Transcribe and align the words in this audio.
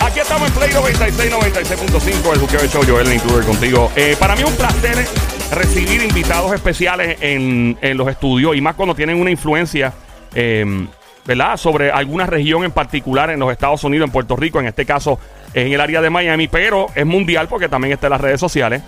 Aquí 0.00 0.20
estamos 0.20 0.48
en 0.48 0.54
Play 0.54 0.72
96, 0.72 1.32
96.5, 1.32 2.32
el 2.32 2.40
Juqueo 2.40 2.66
Show, 2.66 2.82
Joel, 2.86 3.06
el 3.06 3.14
intruder 3.14 3.44
contigo. 3.44 3.90
Eh, 3.94 4.16
para 4.18 4.34
mí 4.34 4.42
es 4.42 4.48
un 4.48 4.56
placer 4.56 5.06
recibir 5.52 6.02
invitados 6.02 6.52
especiales 6.52 7.18
en, 7.20 7.78
en 7.80 7.96
los 7.96 8.08
estudios 8.08 8.56
y 8.56 8.60
más 8.60 8.74
cuando 8.74 8.94
tienen 8.94 9.20
una 9.20 9.30
influencia, 9.30 9.92
eh, 10.34 10.86
¿verdad? 11.24 11.56
Sobre 11.56 11.90
alguna 11.90 12.26
región 12.26 12.64
en 12.64 12.72
particular 12.72 13.30
en 13.30 13.40
los 13.40 13.52
Estados 13.52 13.84
Unidos, 13.84 14.06
en 14.06 14.12
Puerto 14.12 14.36
Rico, 14.36 14.60
en 14.60 14.66
este 14.66 14.84
caso 14.84 15.18
en 15.54 15.72
el 15.72 15.80
área 15.80 16.00
de 16.00 16.10
Miami, 16.10 16.48
pero 16.48 16.86
es 16.94 17.06
mundial 17.06 17.48
porque 17.48 17.68
también 17.68 17.92
está 17.92 18.06
en 18.06 18.12
las 18.12 18.20
redes 18.20 18.40
sociales. 18.40 18.82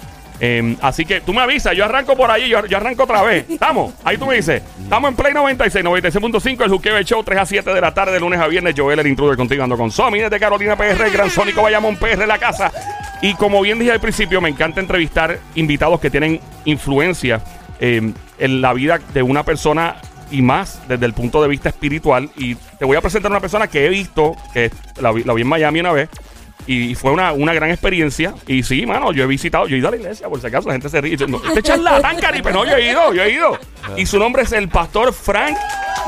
Eh, 0.45 0.77
así 0.81 1.05
que 1.05 1.21
tú 1.21 1.33
me 1.33 1.41
avisas, 1.41 1.73
yo 1.77 1.85
arranco 1.85 2.17
por 2.17 2.29
ahí, 2.29 2.49
yo, 2.49 2.59
arranco 2.59 3.05
otra 3.05 3.23
vez. 3.23 3.49
¿Estamos? 3.49 3.95
Ahí 4.03 4.19
tú 4.19 4.27
me 4.27 4.35
dices. 4.35 4.61
Estamos 4.83 5.11
en 5.11 5.15
Play 5.15 5.33
96, 5.33 5.85
96.5, 5.85 6.65
el 6.65 6.69
Juqueo 6.69 6.97
de 6.97 7.05
Show, 7.05 7.23
3 7.23 7.39
a 7.39 7.47
7 7.47 7.73
de 7.73 7.81
la 7.81 7.95
tarde, 7.95 8.15
de 8.15 8.19
lunes 8.19 8.41
a 8.41 8.49
viernes. 8.49 8.75
Joel, 8.77 8.99
el 8.99 9.07
intruder 9.07 9.37
contigo, 9.37 9.63
ando 9.63 9.77
con 9.77 9.93
Somi 9.93 10.19
desde 10.19 10.41
Carolina 10.41 10.75
PR, 10.75 11.01
el 11.01 11.13
Gran 11.13 11.31
Sónico 11.31 11.63
Bayamón 11.63 11.97
PR, 11.97 12.27
la 12.27 12.39
casa. 12.39 12.73
Y 13.23 13.35
como 13.35 13.61
bien 13.61 13.79
dije 13.79 13.93
al 13.93 14.01
principio, 14.01 14.41
me 14.41 14.49
encanta 14.49 14.81
entrevistar 14.81 15.39
invitados 15.55 16.01
que 16.01 16.11
tienen 16.11 16.41
influencia 16.65 17.41
eh, 17.79 18.13
en 18.37 18.61
la 18.61 18.73
vida 18.73 18.99
de 19.15 19.23
una 19.23 19.45
persona 19.45 19.95
y 20.33 20.43
más 20.43 20.81
desde 20.89 21.07
el 21.07 21.13
punto 21.13 21.41
de 21.41 21.47
vista 21.47 21.69
espiritual. 21.69 22.31
Y 22.37 22.57
te 22.57 22.85
voy 22.85 22.97
a 22.97 23.01
presentar 23.01 23.31
una 23.31 23.41
persona 23.41 23.69
que 23.69 23.87
he 23.87 23.89
visto, 23.91 24.35
que 24.53 24.73
la 25.01 25.13
vi 25.13 25.43
en 25.43 25.47
Miami 25.47 25.79
una 25.79 25.93
vez. 25.93 26.09
Y 26.67 26.95
fue 26.95 27.11
una, 27.11 27.33
una 27.33 27.53
gran 27.53 27.71
experiencia. 27.71 28.35
Y 28.47 28.63
sí, 28.63 28.87
mano, 28.87 29.13
yo 29.13 29.25
he 29.25 29.27
visitado, 29.27 29.67
yo 29.67 29.77
he 29.77 29.79
ido 29.79 29.89
a 29.89 29.91
la 29.91 29.97
iglesia, 29.97 30.29
por 30.29 30.41
si 30.41 30.47
acaso 30.47 30.69
la 30.69 30.75
gente 30.75 30.89
se 30.89 31.01
ríe. 31.01 31.17
No, 31.29 31.41
este 31.45 31.63
charlatán, 31.63 32.19
Caripe. 32.19 32.53
No, 32.53 32.65
yo 32.65 32.77
he 32.77 32.91
ido, 32.91 33.13
yo 33.13 33.23
he 33.23 33.31
ido. 33.31 33.59
Y 33.97 34.07
su 34.07 34.19
nombre 34.19 34.43
es 34.43 34.53
el 34.53 34.69
pastor 34.69 35.13
Frank 35.13 35.57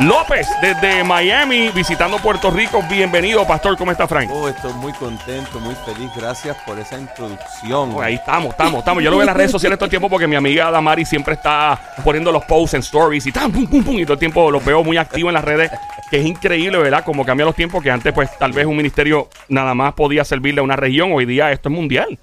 López, 0.01 0.49
desde 0.61 1.05
Miami, 1.05 1.71
visitando 1.71 2.19
Puerto 2.19 2.51
Rico. 2.51 2.83
Bienvenido, 2.91 3.47
pastor. 3.47 3.77
¿Cómo 3.77 3.93
está, 3.93 4.09
Frank? 4.09 4.29
Oh, 4.33 4.49
estoy 4.49 4.73
muy 4.75 4.93
contento, 4.93 5.61
muy 5.61 5.75
feliz. 5.87 6.11
Gracias 6.17 6.57
por 6.67 6.79
esa 6.79 6.99
introducción. 6.99 7.93
Oh, 7.95 8.03
ahí 8.03 8.15
estamos, 8.15 8.51
estamos, 8.51 8.81
estamos. 8.81 9.05
Yo 9.05 9.11
lo 9.11 9.17
veo 9.17 9.23
en 9.23 9.27
las 9.27 9.37
redes 9.37 9.53
sociales 9.53 9.79
todo 9.79 9.87
el 9.87 9.91
tiempo 9.91 10.09
porque 10.11 10.27
mi 10.27 10.35
amiga 10.35 10.71
Damari 10.71 11.05
siempre 11.05 11.35
está 11.35 11.81
poniendo 12.03 12.33
los 12.33 12.45
posts 12.45 12.75
en 12.75 12.81
stories 12.81 13.27
y 13.27 13.33
tan, 13.33 13.53
pum, 13.53 13.67
pum, 13.67 13.85
pum. 13.85 13.99
Y 13.99 14.05
todo 14.05 14.15
el 14.15 14.19
tiempo 14.19 14.51
los 14.51 14.65
veo 14.65 14.83
muy 14.83 14.97
activos 14.97 15.31
en 15.31 15.35
las 15.35 15.45
redes. 15.45 15.71
Que 16.11 16.19
es 16.21 16.27
increíble, 16.27 16.79
¿verdad? 16.79 17.05
Como 17.05 17.25
cambian 17.25 17.47
los 17.47 17.57
tiempos. 17.57 17.83
Que 17.83 17.91
antes, 17.91 18.13
pues, 18.13 18.37
tal 18.39 18.53
vez 18.53 18.67
un 18.67 18.77
ministerio 18.77 19.29
nada 19.49 19.75
más 19.75 19.95
podía 19.95 20.25
servirle 20.25 20.61
a 20.61 20.65
una 20.65 20.77
región. 20.77 21.13
Hoy 21.13 21.25
día 21.27 21.51
esto 21.51 21.69
es 21.69 21.75
mundial. 21.75 22.19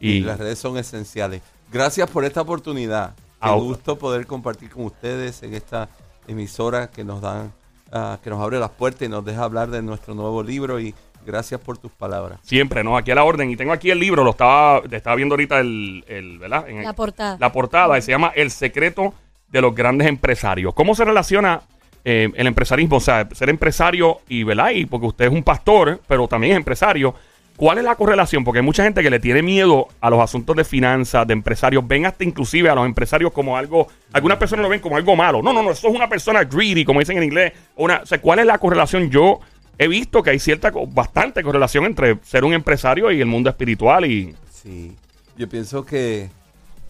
Y- 0.00 0.10
Y 0.10 0.20
las 0.20 0.38
redes 0.38 0.58
son 0.58 0.76
esenciales. 0.78 1.42
Gracias 1.72 2.08
por 2.10 2.24
esta 2.24 2.42
oportunidad. 2.42 3.14
Qué 3.42 3.50
gusto 3.50 3.98
poder 3.98 4.26
compartir 4.26 4.70
con 4.70 4.84
ustedes 4.84 5.42
en 5.42 5.54
esta 5.54 5.88
emisora 6.26 6.90
que 6.90 7.04
nos 7.04 7.20
dan, 7.20 7.52
ah, 7.92 8.18
que 8.22 8.30
nos 8.30 8.40
abre 8.40 8.58
las 8.58 8.70
puertas 8.70 9.02
y 9.02 9.08
nos 9.08 9.24
deja 9.24 9.44
hablar 9.44 9.70
de 9.70 9.80
nuestro 9.82 10.14
nuevo 10.14 10.42
libro. 10.42 10.78
Y 10.80 10.94
gracias 11.26 11.60
por 11.60 11.78
tus 11.78 11.90
palabras. 11.92 12.38
Siempre, 12.42 12.82
¿no? 12.84 12.96
Aquí 12.96 13.10
a 13.10 13.14
la 13.14 13.24
orden. 13.24 13.50
Y 13.50 13.56
tengo 13.56 13.72
aquí 13.72 13.90
el 13.90 13.98
libro, 13.98 14.24
lo 14.24 14.30
estaba, 14.30 14.82
estaba 14.90 15.16
viendo 15.16 15.34
ahorita 15.34 15.60
el, 15.60 16.04
el 16.08 16.38
¿verdad? 16.38 16.68
En 16.68 16.78
el- 16.78 16.84
La 16.84 16.92
portada. 16.94 17.36
la 17.40 17.52
portada 17.52 17.98
y 17.98 18.02
se 18.02 18.10
llama 18.12 18.32
El 18.34 18.50
secreto 18.50 19.14
de 19.48 19.60
los 19.60 19.74
grandes 19.74 20.06
empresarios. 20.08 20.74
¿Cómo 20.74 20.94
se 20.94 21.04
relaciona 21.04 21.62
eh, 22.04 22.30
el 22.34 22.46
empresarismo? 22.46 22.96
O 22.96 23.00
sea, 23.00 23.28
ser 23.32 23.48
empresario 23.50 24.20
y, 24.28 24.42
¿verdad? 24.42 24.70
Y 24.70 24.86
porque 24.86 25.06
usted 25.06 25.24
es 25.26 25.32
un 25.32 25.42
pastor, 25.42 26.00
pero 26.06 26.26
también 26.28 26.52
es 26.52 26.56
empresario. 26.58 27.14
¿Cuál 27.56 27.78
es 27.78 27.84
la 27.84 27.96
correlación? 27.96 28.44
Porque 28.44 28.60
hay 28.60 28.64
mucha 28.64 28.84
gente 28.84 29.02
que 29.02 29.10
le 29.10 29.18
tiene 29.18 29.42
miedo 29.42 29.88
a 30.00 30.10
los 30.10 30.20
asuntos 30.20 30.54
de 30.54 30.64
finanzas, 30.64 31.26
de 31.26 31.32
empresarios. 31.32 31.86
Ven 31.88 32.06
hasta 32.06 32.22
inclusive 32.22 32.70
a 32.70 32.74
los 32.76 32.86
empresarios 32.86 33.32
como 33.32 33.56
algo... 33.56 33.88
Algunas 34.12 34.38
personas 34.38 34.62
lo 34.62 34.68
ven 34.68 34.78
como 34.80 34.96
algo 34.96 35.16
malo. 35.16 35.42
No, 35.42 35.52
no, 35.52 35.62
no. 35.62 35.72
Eso 35.72 35.88
es 35.88 35.94
una 35.94 36.08
persona 36.08 36.44
greedy, 36.44 36.84
como 36.84 37.00
dicen 37.00 37.16
en 37.16 37.24
inglés. 37.24 37.52
Una, 37.74 38.02
o 38.02 38.06
sea, 38.06 38.20
¿cuál 38.20 38.38
es 38.38 38.46
la 38.46 38.58
correlación? 38.58 39.10
Yo 39.10 39.40
he 39.76 39.88
visto 39.88 40.22
que 40.22 40.30
hay 40.30 40.38
cierta, 40.38 40.70
bastante 40.86 41.42
correlación 41.42 41.84
entre 41.84 42.18
ser 42.22 42.44
un 42.44 42.52
empresario 42.54 43.10
y 43.10 43.20
el 43.20 43.26
mundo 43.26 43.50
espiritual 43.50 44.04
y... 44.04 44.36
Sí, 44.52 44.94
yo 45.36 45.48
pienso 45.48 45.84
que 45.84 46.30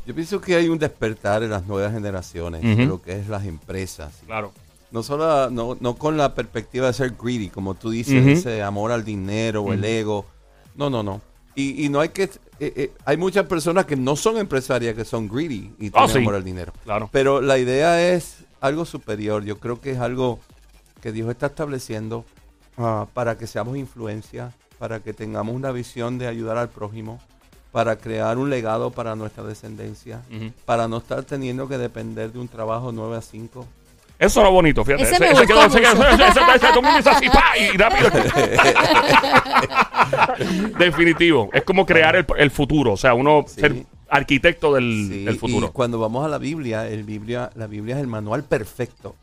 yo 0.06 0.14
pienso 0.14 0.40
que 0.40 0.54
hay 0.54 0.68
un 0.68 0.78
despertar 0.78 1.42
en 1.42 1.50
las 1.50 1.66
nuevas 1.66 1.92
generaciones 1.92 2.62
de 2.62 2.72
Ujú. 2.72 2.82
lo 2.84 3.02
que 3.02 3.12
es 3.12 3.28
las 3.28 3.44
empresas. 3.44 4.22
Claro. 4.24 4.52
No 4.90 5.02
solo 5.02 5.50
no, 5.50 5.76
no 5.80 5.94
con 5.96 6.16
la 6.16 6.34
perspectiva 6.34 6.86
de 6.86 6.92
ser 6.94 7.14
greedy, 7.20 7.50
como 7.50 7.74
tú 7.74 7.90
dices, 7.90 8.26
ese 8.26 8.62
amor 8.62 8.90
al 8.92 9.04
dinero 9.04 9.62
o 9.62 9.72
el 9.72 9.84
ego. 9.84 10.24
No, 10.76 10.88
no, 10.88 11.02
no. 11.02 11.20
Y, 11.54 11.84
y 11.84 11.88
no 11.88 12.00
hay 12.00 12.10
que 12.10 12.22
eh, 12.24 12.30
eh, 12.60 12.92
hay 13.04 13.16
muchas 13.16 13.46
personas 13.46 13.84
que 13.84 13.96
no 13.96 14.16
son 14.16 14.36
empresarias 14.38 14.94
que 14.94 15.04
son 15.04 15.28
greedy 15.28 15.72
y 15.78 15.88
Oh, 15.88 15.90
tienen 15.92 16.08
sí. 16.10 16.18
amor 16.18 16.34
al 16.36 16.44
dinero. 16.44 16.72
Claro. 16.84 17.08
Pero 17.12 17.40
la 17.40 17.58
idea 17.58 18.12
es 18.12 18.38
algo 18.60 18.84
superior. 18.84 19.44
Yo 19.44 19.58
creo 19.58 19.80
que 19.80 19.92
es 19.92 19.98
algo 19.98 20.40
que 21.02 21.12
Dios 21.12 21.28
está 21.30 21.46
estableciendo 21.46 22.24
ah, 22.76 23.06
para 23.14 23.36
que 23.38 23.46
seamos 23.46 23.76
influencia, 23.76 24.52
para 24.78 25.00
que 25.00 25.12
tengamos 25.12 25.54
una 25.54 25.70
visión 25.70 26.18
de 26.18 26.26
ayudar 26.26 26.56
al 26.58 26.68
prójimo, 26.70 27.20
para 27.72 27.96
crear 27.96 28.38
un 28.38 28.50
legado 28.50 28.90
para 28.90 29.14
nuestra 29.14 29.44
descendencia, 29.44 30.22
para 30.64 30.88
no 30.88 30.96
estar 30.98 31.22
teniendo 31.24 31.68
que 31.68 31.76
depender 31.78 32.32
de 32.32 32.38
un 32.38 32.48
trabajo 32.48 32.90
9 32.92 33.16
a 33.16 33.20
5. 33.20 33.66
Eso 34.18 34.40
era 34.40 34.48
bonito, 34.48 34.84
fíjate. 34.84 35.04
Ese 35.04 35.20
me 35.20 35.30
gustó 35.30 35.46
quedó, 35.46 35.64
ese 35.66 35.80
quedó, 35.80 35.94
mucho. 35.94 36.08
ese- 36.08 36.24
ese- 36.26 36.40
ese- 36.40 36.58
todo 36.58 36.78
el 36.80 36.84
mundo 36.84 36.98
hizo 36.98 37.10
así, 37.10 37.28
¡pa! 37.28 37.44
y 37.56 37.76
rápido. 37.76 38.10
Definitivo. 40.78 41.50
Es 41.52 41.62
como 41.62 41.86
crear 41.86 42.16
el, 42.16 42.26
el 42.36 42.50
futuro. 42.50 42.92
O 42.92 42.96
sea, 42.96 43.14
uno 43.14 43.44
Sí. 43.46 43.60
ser 43.60 43.84
arquitecto 44.08 44.74
del, 44.74 45.06
Sí, 45.08 45.24
del 45.24 45.34
Y 45.34 45.38
futuro. 45.38 45.72
cuando 45.72 45.98
vamos 45.98 46.24
a 46.24 46.28
la 46.28 46.38
Biblia, 46.38 46.86
el 46.88 47.04
Biblia, 47.04 47.50
la 47.54 47.66
Biblia 47.66 47.96
es 47.96 48.00
el 48.00 48.06
manual 48.06 48.44
perfecto 48.44 49.14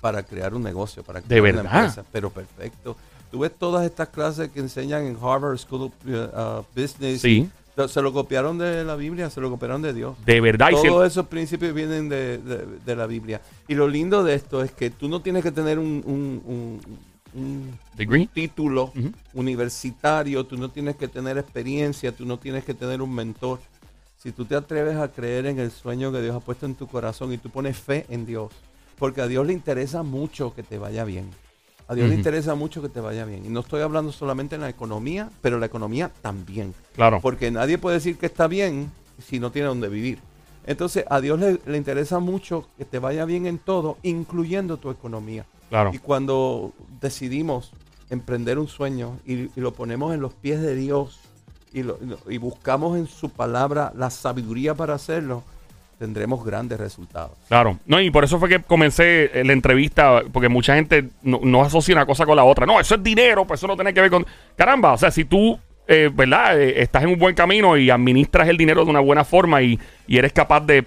para 0.00 0.22
crear 0.22 0.54
un 0.54 0.62
negocio, 0.62 1.02
para 1.02 1.20
¿De 1.20 1.26
crear 1.26 1.42
una 1.42 1.62
verdad? 1.62 1.84
empresa, 1.86 2.04
pero 2.12 2.30
perfecto. 2.30 2.96
Tú 3.30 3.40
ves 3.40 3.52
todas 3.58 3.84
estas 3.84 4.08
clases 4.10 4.50
que 4.50 4.60
enseñan 4.60 5.04
en 5.06 5.16
Harvard 5.20 5.58
School 5.58 5.82
of 5.82 5.92
uh, 6.06 6.62
Business. 6.80 7.22
Sí. 7.22 7.48
Se 7.88 8.00
lo 8.02 8.12
copiaron 8.12 8.56
de 8.58 8.84
la 8.84 8.94
Biblia, 8.96 9.30
se 9.30 9.40
lo 9.40 9.50
copiaron 9.50 9.82
de 9.82 9.92
Dios. 9.92 10.16
De 10.24 10.40
verdad. 10.40 10.70
y 10.72 10.76
si 10.76 10.82
el- 10.86 10.92
Todos 10.92 11.06
esos 11.08 11.26
principios 11.26 11.74
vienen 11.74 12.08
de, 12.08 12.38
de- 12.38 12.66
de 12.84 12.96
la 12.96 13.06
Biblia. 13.06 13.40
Y 13.66 13.74
lo 13.74 13.88
lindo 13.88 14.22
de 14.22 14.34
esto 14.34 14.62
es 14.62 14.70
que 14.70 14.90
tú 14.90 15.08
no 15.08 15.20
tienes 15.22 15.42
que 15.42 15.50
tener 15.50 15.78
un, 15.80 16.02
un- 16.06 16.42
un- 16.44 16.80
un 17.36 17.78
Degree. 17.96 18.28
título 18.32 18.92
universitario, 19.32 20.44
tú 20.46 20.56
no 20.56 20.70
tienes 20.70 20.96
que 20.96 21.08
tener 21.08 21.36
experiencia, 21.36 22.12
tú 22.12 22.24
no 22.24 22.38
tienes 22.38 22.64
que 22.64 22.74
tener 22.74 23.02
un 23.02 23.12
mentor. 23.14 23.58
Si 24.18 24.32
tú 24.32 24.44
te 24.44 24.54
atreves 24.54 24.96
a 24.96 25.08
creer 25.12 25.46
en 25.46 25.58
el 25.58 25.70
sueño 25.70 26.10
que 26.12 26.22
Dios 26.22 26.34
ha 26.34 26.40
puesto 26.40 26.64
en 26.66 26.74
tu 26.74 26.86
corazón 26.86 27.32
y 27.32 27.38
tú 27.38 27.50
pones 27.50 27.76
fe 27.76 28.06
en 28.08 28.24
Dios, 28.24 28.50
porque 28.98 29.20
a 29.20 29.26
Dios 29.26 29.46
le 29.46 29.52
interesa 29.52 30.02
mucho 30.02 30.54
que 30.54 30.62
te 30.62 30.78
vaya 30.78 31.04
bien. 31.04 31.28
A 31.86 31.94
Dios 31.94 32.08
le 32.08 32.14
interesa 32.14 32.54
mucho 32.54 32.80
que 32.80 32.88
te 32.88 33.00
vaya 33.00 33.24
bien. 33.24 33.44
Y 33.44 33.48
no 33.48 33.60
estoy 33.60 33.82
hablando 33.82 34.10
solamente 34.10 34.54
en 34.54 34.62
la 34.62 34.68
economía, 34.70 35.30
pero 35.42 35.58
la 35.58 35.66
economía 35.66 36.10
también. 36.22 36.74
Claro. 36.94 37.20
Porque 37.20 37.50
nadie 37.50 37.76
puede 37.78 37.96
decir 37.96 38.16
que 38.16 38.26
está 38.26 38.46
bien 38.46 38.90
si 39.22 39.38
no 39.38 39.50
tiene 39.52 39.68
donde 39.68 39.88
vivir. 39.88 40.18
Entonces, 40.66 41.04
a 41.10 41.20
Dios 41.20 41.38
le, 41.38 41.60
le 41.66 41.76
interesa 41.76 42.20
mucho 42.20 42.66
que 42.78 42.86
te 42.86 42.98
vaya 42.98 43.26
bien 43.26 43.46
en 43.46 43.58
todo, 43.58 43.98
incluyendo 44.02 44.78
tu 44.78 44.90
economía. 44.90 45.44
Claro. 45.68 45.90
Y 45.92 45.98
cuando 45.98 46.72
decidimos 47.02 47.72
emprender 48.08 48.58
un 48.58 48.68
sueño 48.68 49.18
y, 49.26 49.34
y 49.34 49.50
lo 49.56 49.72
ponemos 49.74 50.14
en 50.14 50.20
los 50.20 50.32
pies 50.32 50.60
de 50.62 50.74
Dios 50.74 51.20
lo- 51.72 51.98
y 52.28 52.38
buscamos 52.38 52.96
en 52.96 53.06
su 53.08 53.28
palabra 53.30 53.92
la 53.96 54.08
sabiduría 54.08 54.74
para 54.74 54.94
hacerlo, 54.94 55.42
tendremos 55.98 56.44
grandes 56.44 56.78
resultados. 56.78 57.36
Claro. 57.48 57.78
No, 57.86 58.00
y 58.00 58.10
por 58.10 58.24
eso 58.24 58.38
fue 58.38 58.48
que 58.48 58.60
comencé 58.60 59.30
eh, 59.32 59.44
la 59.44 59.52
entrevista, 59.52 60.22
porque 60.32 60.48
mucha 60.48 60.74
gente 60.74 61.08
no, 61.22 61.40
no 61.42 61.62
asocia 61.62 61.94
una 61.94 62.06
cosa 62.06 62.26
con 62.26 62.36
la 62.36 62.44
otra. 62.44 62.66
No, 62.66 62.80
eso 62.80 62.94
es 62.94 63.02
dinero, 63.02 63.46
pues 63.46 63.60
eso 63.60 63.66
no 63.66 63.76
tiene 63.76 63.94
que 63.94 64.00
ver 64.00 64.10
con. 64.10 64.26
Caramba, 64.56 64.92
o 64.92 64.98
sea, 64.98 65.10
si 65.10 65.24
tú, 65.24 65.58
eh, 65.86 66.10
¿verdad? 66.12 66.60
Eh, 66.60 66.82
estás 66.82 67.02
en 67.02 67.10
un 67.10 67.18
buen 67.18 67.34
camino 67.34 67.76
y 67.76 67.90
administras 67.90 68.48
el 68.48 68.56
dinero 68.56 68.84
de 68.84 68.90
una 68.90 69.00
buena 69.00 69.24
forma 69.24 69.62
y, 69.62 69.78
y 70.06 70.18
eres 70.18 70.32
capaz 70.32 70.60
de 70.60 70.84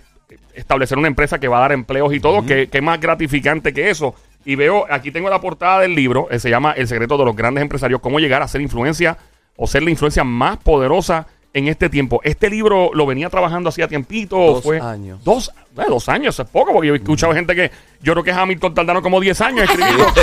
establecer 0.53 0.97
una 0.97 1.07
empresa 1.07 1.39
que 1.39 1.47
va 1.47 1.57
a 1.57 1.61
dar 1.61 1.71
empleos 1.71 2.13
y 2.13 2.19
todo, 2.19 2.45
¿qué, 2.45 2.67
qué 2.67 2.81
más 2.81 2.99
gratificante 2.99 3.73
que 3.73 3.89
eso? 3.89 4.15
Y 4.43 4.55
veo, 4.55 4.85
aquí 4.89 5.11
tengo 5.11 5.29
la 5.29 5.39
portada 5.39 5.81
del 5.81 5.93
libro, 5.93 6.27
eh, 6.31 6.39
se 6.39 6.49
llama 6.49 6.71
El 6.71 6.87
secreto 6.87 7.17
de 7.17 7.25
los 7.25 7.35
grandes 7.35 7.61
empresarios, 7.61 8.01
cómo 8.01 8.19
llegar 8.19 8.41
a 8.41 8.47
ser 8.47 8.61
influencia 8.61 9.17
o 9.55 9.67
ser 9.67 9.83
la 9.83 9.91
influencia 9.91 10.23
más 10.23 10.57
poderosa 10.57 11.27
en 11.53 11.67
este 11.67 11.89
tiempo. 11.89 12.21
¿Este 12.23 12.49
libro 12.49 12.91
lo 12.93 13.05
venía 13.05 13.29
trabajando 13.29 13.69
hacía 13.69 13.87
tiempito? 13.87 14.37
Dos 14.37 14.63
fue 14.63 14.79
años. 14.79 15.23
Dos, 15.23 15.51
eh, 15.77 15.81
dos 15.87 16.07
años, 16.09 16.39
es 16.39 16.47
poco, 16.49 16.73
porque 16.73 16.87
yo 16.87 16.93
he 16.93 16.97
escuchado 16.97 17.33
gente 17.33 17.55
que 17.55 17.71
yo 18.01 18.13
creo 18.13 18.23
que 18.23 18.31
Hamilton 18.31 18.73
tardaron 18.73 19.01
como 19.01 19.19
10 19.19 19.41
años 19.41 19.63
escribiendo. 19.69 20.05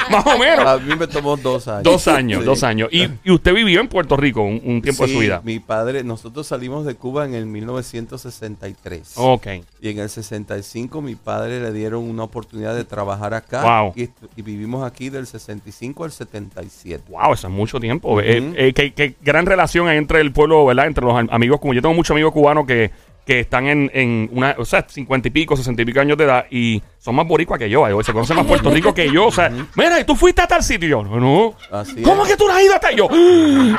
Más 0.10 0.26
o 0.26 0.38
menos. 0.38 0.66
A 0.66 0.78
mí 0.78 0.94
me 0.96 1.06
tomó 1.06 1.36
dos 1.36 1.68
años. 1.68 1.82
Dos 1.84 2.08
años, 2.08 2.40
Sí. 2.40 2.44
dos 2.46 2.62
años. 2.62 2.88
Y, 2.92 3.08
y 3.24 3.30
usted 3.30 3.54
vivió 3.54 3.80
en 3.80 3.88
Puerto 3.88 4.16
Rico 4.16 4.42
un, 4.42 4.60
un 4.64 4.82
tiempo 4.82 5.06
de 5.06 5.12
su 5.12 5.18
vida. 5.18 5.40
Mi 5.44 5.58
padre, 5.60 6.04
nosotros 6.04 6.46
salimos 6.46 6.84
de 6.84 6.94
Cuba 6.94 7.24
en 7.24 7.34
el 7.34 7.46
1963. 7.46 9.12
Ok. 9.16 9.46
Y 9.80 9.88
en 9.90 9.98
el 9.98 10.08
65 10.08 11.00
mi 11.02 11.14
padre 11.14 11.60
le 11.60 11.72
dieron 11.72 12.08
una 12.08 12.24
oportunidad 12.24 12.74
de 12.74 12.84
trabajar 12.84 13.34
acá. 13.34 13.82
Wow. 13.82 13.94
Y, 13.96 14.08
vivimos 14.42 14.84
aquí 14.84 15.08
del 15.08 15.26
65 15.26 16.04
al 16.04 16.12
77. 16.12 17.04
Wow, 17.08 17.32
eso 17.34 17.46
es 17.46 17.52
mucho 17.52 17.78
tiempo. 17.80 18.20
Eh, 18.20 18.52
eh, 18.56 18.72
qué, 18.72 18.92
qué 18.92 19.14
gran 19.22 19.46
relación 19.46 19.88
hay 19.88 19.98
entre 19.98 20.20
el 20.20 20.32
pueblo, 20.32 20.64
¿verdad? 20.66 20.86
Entre 20.86 21.04
los 21.04 21.14
am- 21.16 21.28
amigos, 21.30 21.60
yo 21.62 21.80
tengo 21.82 21.94
muchos 21.94 22.12
amigos 22.12 22.32
cubanos 22.32 22.66
que, 22.66 22.90
que 23.24 23.40
están 23.40 23.66
en, 23.66 23.90
en 23.94 24.28
una, 24.32 24.56
o 24.58 24.64
sea, 24.64 24.84
50 24.88 25.28
y 25.28 25.30
pico, 25.30 25.56
60 25.56 25.80
y 25.80 25.84
pico 25.84 26.00
años 26.00 26.16
de 26.18 26.24
edad 26.24 26.44
y 26.50 26.82
son 26.98 27.14
más 27.14 27.26
boricua 27.26 27.56
que 27.56 27.70
yo, 27.70 27.86
eh, 27.86 28.04
se 28.04 28.12
conocen 28.12 28.36
más 28.36 28.46
Puerto 28.46 28.68
Rico 28.70 28.92
que 28.92 29.10
yo, 29.12 29.26
o 29.26 29.32
sea, 29.32 29.48
mira, 29.76 30.00
¿y 30.00 30.04
tú 30.04 30.16
fuiste 30.16 30.42
a 30.42 30.46
tal 30.48 30.62
sitio? 30.62 30.88
Y 30.88 30.90
yo, 30.90 31.02
no, 31.04 31.20
no. 31.20 31.54
Así 31.70 32.02
¿Cómo 32.02 32.24
es. 32.24 32.30
que 32.32 32.36
tú 32.36 32.46
no 32.48 32.52
has 32.54 32.62
ido 32.62 32.74
hasta 32.74 32.90
yo? 32.92 33.08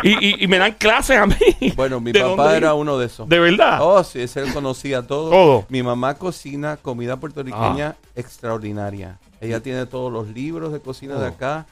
Y, 0.04 0.10
y, 0.28 0.44
y 0.44 0.48
me 0.48 0.58
dan 0.58 0.74
clases 0.74 1.18
a 1.18 1.26
mí. 1.26 1.36
Bueno, 1.76 2.00
mi 2.00 2.12
¿De 2.14 2.22
papá 2.22 2.56
era 2.56 2.74
uno 2.74 2.98
de 2.98 3.08
esos. 3.08 3.28
¿De 3.28 3.40
verdad? 3.40 3.80
Oh, 3.82 4.04
sí, 4.04 4.22
ese 4.22 4.42
él 4.42 4.54
conocía 4.54 5.02
todo. 5.02 5.30
Todo. 5.30 5.66
Mi 5.70 5.84
mamá 5.84 6.14
cocina 6.16 6.78
comida 6.82 7.18
puertorriqueña 7.20 7.96
extraordinaria. 8.16 9.18
Ella 9.42 9.60
tiene 9.62 9.86
todos 9.86 10.12
los 10.12 10.28
libros 10.30 10.72
de 10.72 10.80
cocina 10.80 11.16
de 11.16 11.26
Oh. 11.26 11.28
acá. 11.28 11.66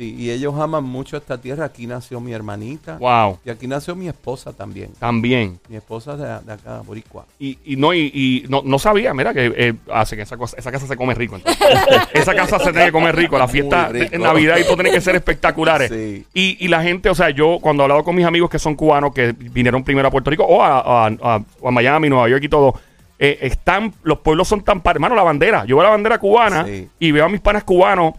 Sí, 0.00 0.14
y 0.18 0.30
ellos 0.30 0.54
aman 0.58 0.82
mucho 0.82 1.18
esta 1.18 1.36
tierra. 1.38 1.66
Aquí 1.66 1.86
nació 1.86 2.20
mi 2.20 2.32
hermanita. 2.32 2.96
Wow, 2.98 3.38
Y 3.44 3.50
aquí 3.50 3.66
nació 3.66 3.94
mi 3.94 4.08
esposa 4.08 4.54
también. 4.54 4.92
también. 4.98 5.60
Mi 5.68 5.76
esposa 5.76 6.16
de, 6.16 6.24
de 6.46 6.52
acá, 6.54 6.80
Boricua. 6.86 7.26
Y, 7.38 7.58
y 7.66 7.76
no, 7.76 7.92
y, 7.92 8.10
y 8.14 8.44
no, 8.48 8.62
no 8.64 8.78
sabía, 8.78 9.12
mira, 9.12 9.34
que 9.34 9.52
eh, 9.54 9.74
hace 9.92 10.16
que 10.16 10.22
esa, 10.22 10.38
cosa- 10.38 10.56
esa 10.56 10.72
casa 10.72 10.86
se 10.86 10.96
come 10.96 11.14
rico. 11.14 11.36
esa 12.14 12.34
casa 12.34 12.58
se 12.58 12.70
tiene 12.72 12.86
que 12.86 12.92
comer 12.92 13.14
rico. 13.14 13.36
La 13.38 13.46
fiesta 13.46 13.90
en 13.92 14.22
Navidad 14.22 14.56
y 14.56 14.62
todo 14.64 14.76
tiene 14.76 14.90
que 14.90 15.00
ser 15.02 15.16
espectaculares. 15.16 15.90
Sí. 15.90 16.24
Y, 16.32 16.64
y 16.64 16.68
la 16.68 16.82
gente, 16.82 17.10
o 17.10 17.14
sea, 17.14 17.28
yo 17.28 17.58
cuando 17.60 17.82
he 17.82 17.84
hablado 17.84 18.02
con 18.02 18.14
mis 18.16 18.24
amigos 18.24 18.48
que 18.48 18.58
son 18.58 18.74
cubanos, 18.76 19.12
que 19.12 19.32
vinieron 19.32 19.84
primero 19.84 20.08
a 20.08 20.10
Puerto 20.10 20.30
Rico 20.30 20.44
o 20.44 20.62
a, 20.62 20.78
a- 20.80 21.06
a- 21.08 21.42
o 21.60 21.68
a 21.68 21.70
Miami, 21.70 22.08
Nueva 22.08 22.26
York 22.28 22.42
y 22.44 22.48
todo, 22.48 22.72
eh, 23.18 23.38
están, 23.42 23.92
los 24.02 24.20
pueblos 24.20 24.48
son 24.48 24.62
tan 24.62 24.80
par- 24.80 24.96
Hermano, 24.96 25.14
la 25.14 25.22
bandera. 25.22 25.66
Yo 25.66 25.76
veo 25.76 25.84
la 25.84 25.90
bandera 25.90 26.18
cubana 26.18 26.64
Sí. 26.64 26.88
y 26.98 27.12
veo 27.12 27.26
a 27.26 27.28
mis 27.28 27.40
panas 27.42 27.64
cubanos 27.64 28.14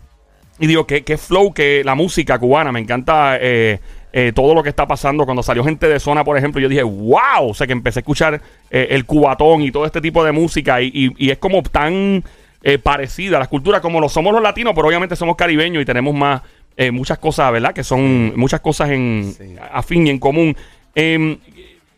y 0.61 0.67
digo, 0.67 0.87
qué, 0.87 1.03
qué 1.03 1.17
flow, 1.17 1.53
que 1.53 1.81
la 1.83 1.95
música 1.95 2.39
cubana. 2.39 2.71
Me 2.71 2.79
encanta 2.79 3.37
eh, 3.41 3.79
eh, 4.13 4.31
todo 4.33 4.53
lo 4.55 4.63
que 4.63 4.69
está 4.69 4.87
pasando. 4.87 5.25
Cuando 5.25 5.43
salió 5.43 5.63
gente 5.65 5.89
de 5.89 5.99
zona, 5.99 6.23
por 6.23 6.37
ejemplo, 6.37 6.61
yo 6.61 6.69
dije, 6.69 6.83
wow. 6.83 7.49
O 7.49 7.53
sea, 7.53 7.67
que 7.67 7.73
empecé 7.73 7.99
a 7.99 8.01
escuchar 8.01 8.41
eh, 8.69 8.87
el 8.91 9.05
cubatón 9.05 9.63
y 9.63 9.71
todo 9.71 9.85
este 9.85 9.99
tipo 9.99 10.23
de 10.23 10.31
música. 10.31 10.81
Y, 10.81 10.87
y- 10.93 11.25
y 11.27 11.29
es 11.31 11.37
como 11.39 11.61
tan 11.63 12.23
parecida 12.83 13.37
a 13.37 13.39
las 13.39 13.47
culturas 13.47 13.81
como 13.81 13.99
lo 13.99 14.07
somos 14.07 14.31
los 14.31 14.41
latinos, 14.41 14.73
pero 14.75 14.87
obviamente 14.87 15.15
somos 15.15 15.35
caribeños 15.35 15.81
y 15.81 15.85
tenemos 15.85 16.13
más, 16.13 16.43
muchas 16.91 17.17
cosas, 17.17 17.51
¿verdad? 17.51 17.73
Que 17.73 17.83
son 17.83 18.33
muchas 18.37 18.59
cosas 18.61 18.91
en 18.91 19.33
Sí. 19.35 19.55
afín 19.73 20.05
y 20.05 20.11
en 20.11 20.19
común. 20.19 20.55
Em, 20.95 21.37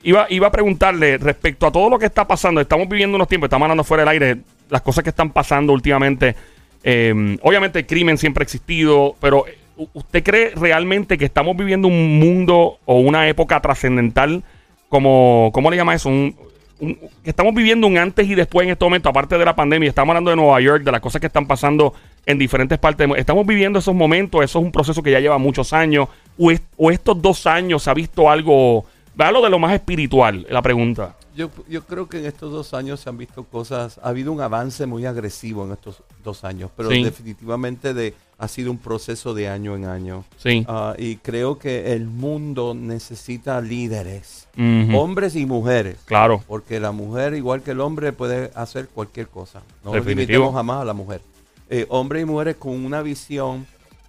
Iba, 0.06 0.26
iba 0.30 0.48
a 0.48 0.52
preguntarle 0.52 1.18
respecto 1.18 1.66
a 1.66 1.72
todo 1.72 1.90
lo 1.90 1.98
que 1.98 2.06
está 2.08 2.28
pasando. 2.28 2.60
Estamos 2.60 2.90
viviendo 2.90 3.16
unos 3.16 3.28
tiempos, 3.30 3.48
estamos 3.48 3.66
hablando 3.66 3.86
fuera 3.86 4.04
del 4.04 4.10
aire, 4.10 4.38
las 4.70 4.82
cosas 4.82 5.02
que 5.02 5.10
están 5.12 5.30
pasando 5.32 5.72
últimamente. 5.72 6.36
Eh, 6.84 7.38
obviamente 7.42 7.80
el 7.80 7.86
crimen 7.88 8.18
siempre 8.18 8.42
ha 8.42 8.46
existido, 8.46 9.16
pero 9.22 9.48
eh, 9.48 9.58
¿u- 9.78 9.88
¿usted 9.94 10.24
cree 10.24 10.52
realmente 10.56 11.18
que 11.18 11.26
estamos 11.26 11.56
viviendo 11.56 11.88
un 11.88 12.20
mundo 12.20 12.78
o 12.86 13.00
una 13.00 13.28
época 13.30 13.60
trascendental 13.62 14.44
como, 14.90 15.50
¿cómo 15.54 15.72
le 15.72 15.78
llama 15.78 15.96
eso? 15.96 16.10
Un, 16.10 16.36
un- 16.80 16.98
estamos 17.24 17.54
viviendo 17.54 17.88
un 17.88 17.98
antes 17.98 18.28
y 18.30 18.36
después 18.36 18.66
en 18.66 18.72
este 18.72 18.84
momento, 18.86 19.10
aparte 19.10 19.38
de 19.38 19.46
la 19.46 19.56
pandemia, 19.56 19.90
estamos 19.90 20.12
hablando 20.12 20.30
de 20.32 20.36
Nueva 20.36 20.60
York, 20.62 20.84
de 20.84 20.92
las 20.92 21.02
cosas 21.02 21.22
que 21.22 21.28
están 21.28 21.48
pasando 21.48 21.94
en 22.26 22.38
diferentes 22.38 22.78
partes. 22.78 23.08
Estamos 23.18 23.46
viviendo 23.48 23.80
esos 23.80 23.96
momentos, 23.96 24.44
eso 24.44 24.60
es 24.60 24.66
un 24.66 24.72
proceso 24.72 25.02
que 25.02 25.12
ya 25.12 25.20
lleva 25.20 25.38
muchos 25.38 25.72
años, 25.74 26.08
o, 26.38 26.52
es- 26.52 26.62
o 26.78 26.92
estos 26.92 27.22
dos 27.22 27.48
años 27.48 27.84
se 27.84 27.90
ha 27.90 27.94
visto 27.94 28.30
algo, 28.30 28.86
lo 29.16 29.42
de 29.42 29.50
lo 29.50 29.60
más 29.60 29.74
espiritual, 29.74 30.46
la 30.50 30.62
pregunta. 30.62 31.16
Yo, 31.36 31.50
yo 31.68 31.84
creo 31.84 32.08
que 32.08 32.20
en 32.20 32.26
estos 32.26 32.52
dos 32.52 32.74
años 32.74 33.00
se 33.00 33.10
han 33.10 33.18
visto 33.18 33.44
cosas, 33.44 34.00
ha 34.04 34.10
habido 34.10 34.32
un 34.32 34.42
avance 34.42 34.86
muy 34.86 35.06
agresivo 35.06 35.66
en 35.66 35.72
estos 35.72 36.04
dos 36.24 36.44
años, 36.44 36.70
pero 36.78 36.90
Sí. 36.92 37.04
definitivamente 37.04 37.94
de, 37.96 38.14
ha 38.38 38.48
sido 38.48 38.70
un 38.70 38.78
proceso 38.78 39.34
de 39.34 39.48
año 39.50 39.76
en 39.76 39.86
año. 39.86 40.26
Sí. 40.38 40.64
Ah, 40.68 40.94
y 40.98 41.16
creo 41.18 41.58
que 41.58 41.94
el 41.94 42.06
mundo 42.06 42.76
necesita 42.76 43.60
líderes, 43.62 44.48
hombres 44.94 45.36
y 45.36 45.46
mujeres. 45.46 45.98
Claro. 46.06 46.44
Porque 46.48 46.80
la 46.80 46.92
mujer, 46.92 47.34
igual 47.34 47.64
que 47.64 47.72
el 47.72 47.82
hombre, 47.82 48.14
puede 48.14 48.52
hacer 48.54 48.88
cualquier 48.90 49.28
cosa. 49.28 49.62
No 49.84 49.96
limitemos 49.96 50.54
jamás 50.54 50.82
a 50.82 50.86
la 50.86 50.94
mujer. 50.94 51.22
Eh, 51.70 51.86
hombres 51.90 52.22
y 52.22 52.26
mujeres 52.26 52.58
con 52.58 52.74
una 52.86 53.02
visión 53.02 53.66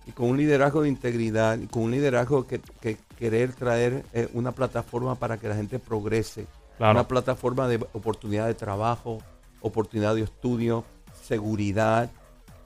y 0.06 0.10
con 0.12 0.28
un 0.28 0.36
liderazgo 0.36 0.82
de 0.82 0.90
integridad 0.90 1.58
y 1.58 1.66
con 1.68 1.84
un 1.84 1.92
liderazgo 1.92 2.46
que, 2.46 2.60
que 2.82 2.98
querer 3.18 3.54
traer 3.54 4.04
eh, 4.12 4.28
una 4.34 4.52
plataforma 4.52 5.14
para 5.14 5.38
que 5.38 5.48
la 5.48 5.54
gente 5.56 5.78
progrese. 5.78 6.46
Claro. 6.76 6.92
Una 6.92 7.08
plataforma 7.08 7.68
de 7.68 7.76
oportunidad 7.92 8.46
de 8.46 8.54
trabajo, 8.54 9.18
oportunidad 9.60 10.14
de 10.14 10.22
estudio, 10.22 10.84
seguridad. 11.22 12.10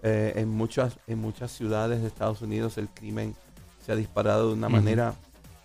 Eh, 0.03 0.35
en, 0.37 0.49
muchas, 0.49 0.99
en 1.07 1.19
muchas 1.19 1.51
ciudades 1.51 2.01
de 2.01 2.07
Estados 2.07 2.41
Unidos 2.41 2.79
el 2.79 2.89
crimen 2.89 3.35
se 3.85 3.91
ha 3.91 3.97
disparado 3.97 4.49
de 4.49 4.55
una 4.55 4.69
manera 4.69 5.15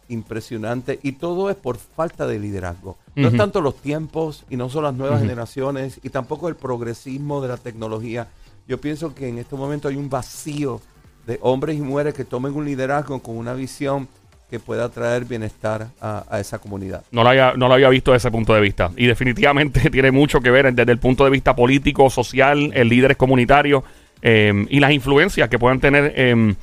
impresionante 0.10 1.00
y 1.04 1.14
todo 1.14 1.50
es 1.50 1.56
por 1.56 1.78
falta 1.78 2.26
de 2.26 2.40
liderazgo. 2.40 2.98
No 3.16 3.28
es 3.28 3.38
tanto 3.38 3.62
los 3.62 3.76
tiempos 3.76 4.44
y 4.50 4.58
no 4.58 4.70
son 4.70 4.84
las 4.84 4.94
nuevas 4.94 5.22
generaciones 5.22 6.00
y 6.04 6.10
tampoco 6.10 6.50
el 6.50 6.56
progresismo 6.56 7.42
de 7.42 7.48
la 7.48 7.58
tecnología. 7.58 8.28
Yo 8.68 8.80
pienso 8.80 9.14
que 9.14 9.28
en 9.28 9.38
este 9.38 9.56
momento 9.56 9.88
hay 9.88 9.98
un 9.98 10.10
vacío 10.10 10.82
de 11.28 11.38
hombres 11.42 11.78
y 11.78 11.82
mujeres 11.82 12.14
que 12.14 12.26
tomen 12.26 12.54
un 12.56 12.66
liderazgo 12.66 13.22
con 13.22 13.38
una 13.38 13.54
visión 13.54 14.08
que 14.50 14.60
pueda 14.60 14.90
traer 14.90 15.26
bienestar 15.26 15.88
a, 16.00 16.40
esa 16.40 16.60
comunidad. 16.60 17.04
No 17.12 17.24
lo, 17.24 17.30
había, 17.30 17.54
no 17.56 17.68
lo 17.68 17.74
había 17.74 17.90
visto 17.90 18.12
desde 18.12 18.28
ese 18.28 18.32
punto 18.32 18.54
de 18.54 18.62
vista. 18.62 18.92
Y 18.96 19.08
definitivamente 19.08 19.90
tiene 19.92 20.12
mucho 20.12 20.42
que 20.42 20.52
ver 20.52 20.74
desde 20.74 20.92
el 20.92 21.00
punto 21.00 21.24
de 21.24 21.32
vista 21.32 21.56
político, 21.56 22.10
social, 22.10 22.72
el 22.74 22.88
líderes 22.88 23.18
comunitarios 23.18 23.84
eh, 24.22 24.66
y 24.70 24.80
las 24.80 24.92
influencias 24.92 25.50
que 25.50 25.58
puedan 25.60 25.80
tener. 25.80 26.14
eh, 26.16 26.56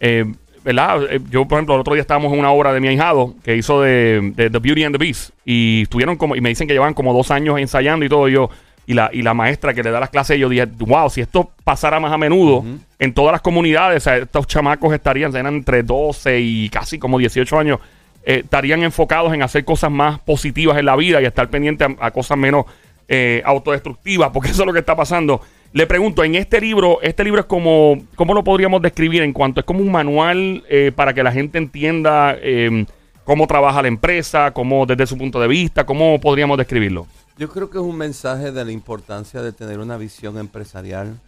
eh, 0.00 0.24
¿Verdad? 0.64 1.02
Eh, 1.10 1.20
Yo, 1.30 1.46
por 1.46 1.58
ejemplo, 1.58 1.74
el 1.74 1.80
otro 1.80 1.94
día 1.94 2.02
estábamos 2.02 2.32
en 2.32 2.38
una 2.38 2.52
obra 2.52 2.72
de 2.72 2.80
mi 2.80 2.88
ahijado 2.88 3.34
que 3.42 3.56
hizo 3.56 3.80
de, 3.82 4.32
de 4.36 4.48
The 4.50 4.58
Beauty 4.58 4.84
and 4.84 4.96
the 4.96 5.04
Beast. 5.04 5.30
Y 5.44 5.82
estuvieron 5.82 6.16
como, 6.16 6.36
y 6.36 6.40
me 6.40 6.50
dicen 6.50 6.68
que 6.68 6.74
llevan 6.74 6.94
como 6.94 7.12
dos 7.12 7.30
años 7.30 7.58
ensayando 7.58 8.04
y 8.06 8.08
todo. 8.08 8.28
Y 8.28 8.32
yo, 8.32 8.48
y 8.86 8.94
la, 8.94 9.10
y 9.12 9.22
la 9.22 9.34
maestra 9.34 9.74
que 9.74 9.82
le 9.82 9.90
da 9.90 10.00
las 10.00 10.10
clases, 10.10 10.38
yo 10.38 10.48
dije, 10.48 10.66
wow, 10.78 11.08
si 11.08 11.20
esto 11.20 11.50
pasara 11.64 12.00
más 12.00 12.12
a 12.12 12.18
menudo 12.18 12.64
en 12.98 13.14
todas 13.14 13.32
las 13.32 13.40
comunidades, 13.40 14.02
o 14.02 14.04
sea, 14.04 14.16
estos 14.16 14.46
chamacos 14.46 14.92
estarían, 14.92 15.34
eran 15.34 15.54
entre 15.54 15.82
12 15.82 16.40
y 16.40 16.68
casi 16.68 16.98
como 16.98 17.18
18 17.18 17.58
años, 17.58 17.78
eh, 18.24 18.40
estarían 18.44 18.82
enfocados 18.82 19.32
en 19.34 19.42
hacer 19.42 19.64
cosas 19.64 19.90
más 19.90 20.20
positivas 20.20 20.78
en 20.78 20.86
la 20.86 20.96
vida 20.96 21.20
y 21.20 21.24
estar 21.24 21.48
pendientes 21.48 21.88
a, 22.00 22.06
a 22.06 22.10
cosas 22.10 22.38
menos 22.38 22.66
eh, 23.08 23.42
autodestructivas, 23.44 24.30
porque 24.30 24.50
eso 24.50 24.62
es 24.62 24.66
lo 24.66 24.72
que 24.72 24.78
está 24.78 24.96
pasando. 24.96 25.40
Le 25.72 25.86
pregunto, 25.86 26.22
en 26.24 26.34
este 26.34 26.60
libro, 26.60 26.98
este 27.02 27.24
libro 27.24 27.40
es 27.40 27.46
como, 27.46 27.98
¿cómo 28.14 28.32
lo 28.32 28.44
podríamos 28.44 28.80
describir 28.80 29.22
en 29.22 29.32
cuanto 29.32 29.60
es 29.60 29.66
como 29.66 29.80
un 29.80 29.90
manual 29.90 30.64
eh, 30.68 30.92
para 30.94 31.12
que 31.12 31.22
la 31.22 31.32
gente 31.32 31.58
entienda 31.58 32.36
eh, 32.40 32.86
cómo 33.24 33.46
trabaja 33.46 33.82
la 33.82 33.88
empresa, 33.88 34.52
cómo 34.52 34.86
desde 34.86 35.06
su 35.06 35.18
punto 35.18 35.40
de 35.40 35.48
vista, 35.48 35.84
cómo 35.84 36.20
podríamos 36.20 36.56
describirlo? 36.56 37.06
Yo 37.38 37.48
creo 37.48 37.70
que 37.70 37.78
es 37.78 37.84
un 37.84 37.96
mensaje 37.96 38.52
de 38.52 38.64
la 38.64 38.72
importancia 38.72 39.42
de 39.42 39.52
tener 39.52 39.78
una 39.78 39.96
visión 39.96 40.38
empresarial. 40.38 41.18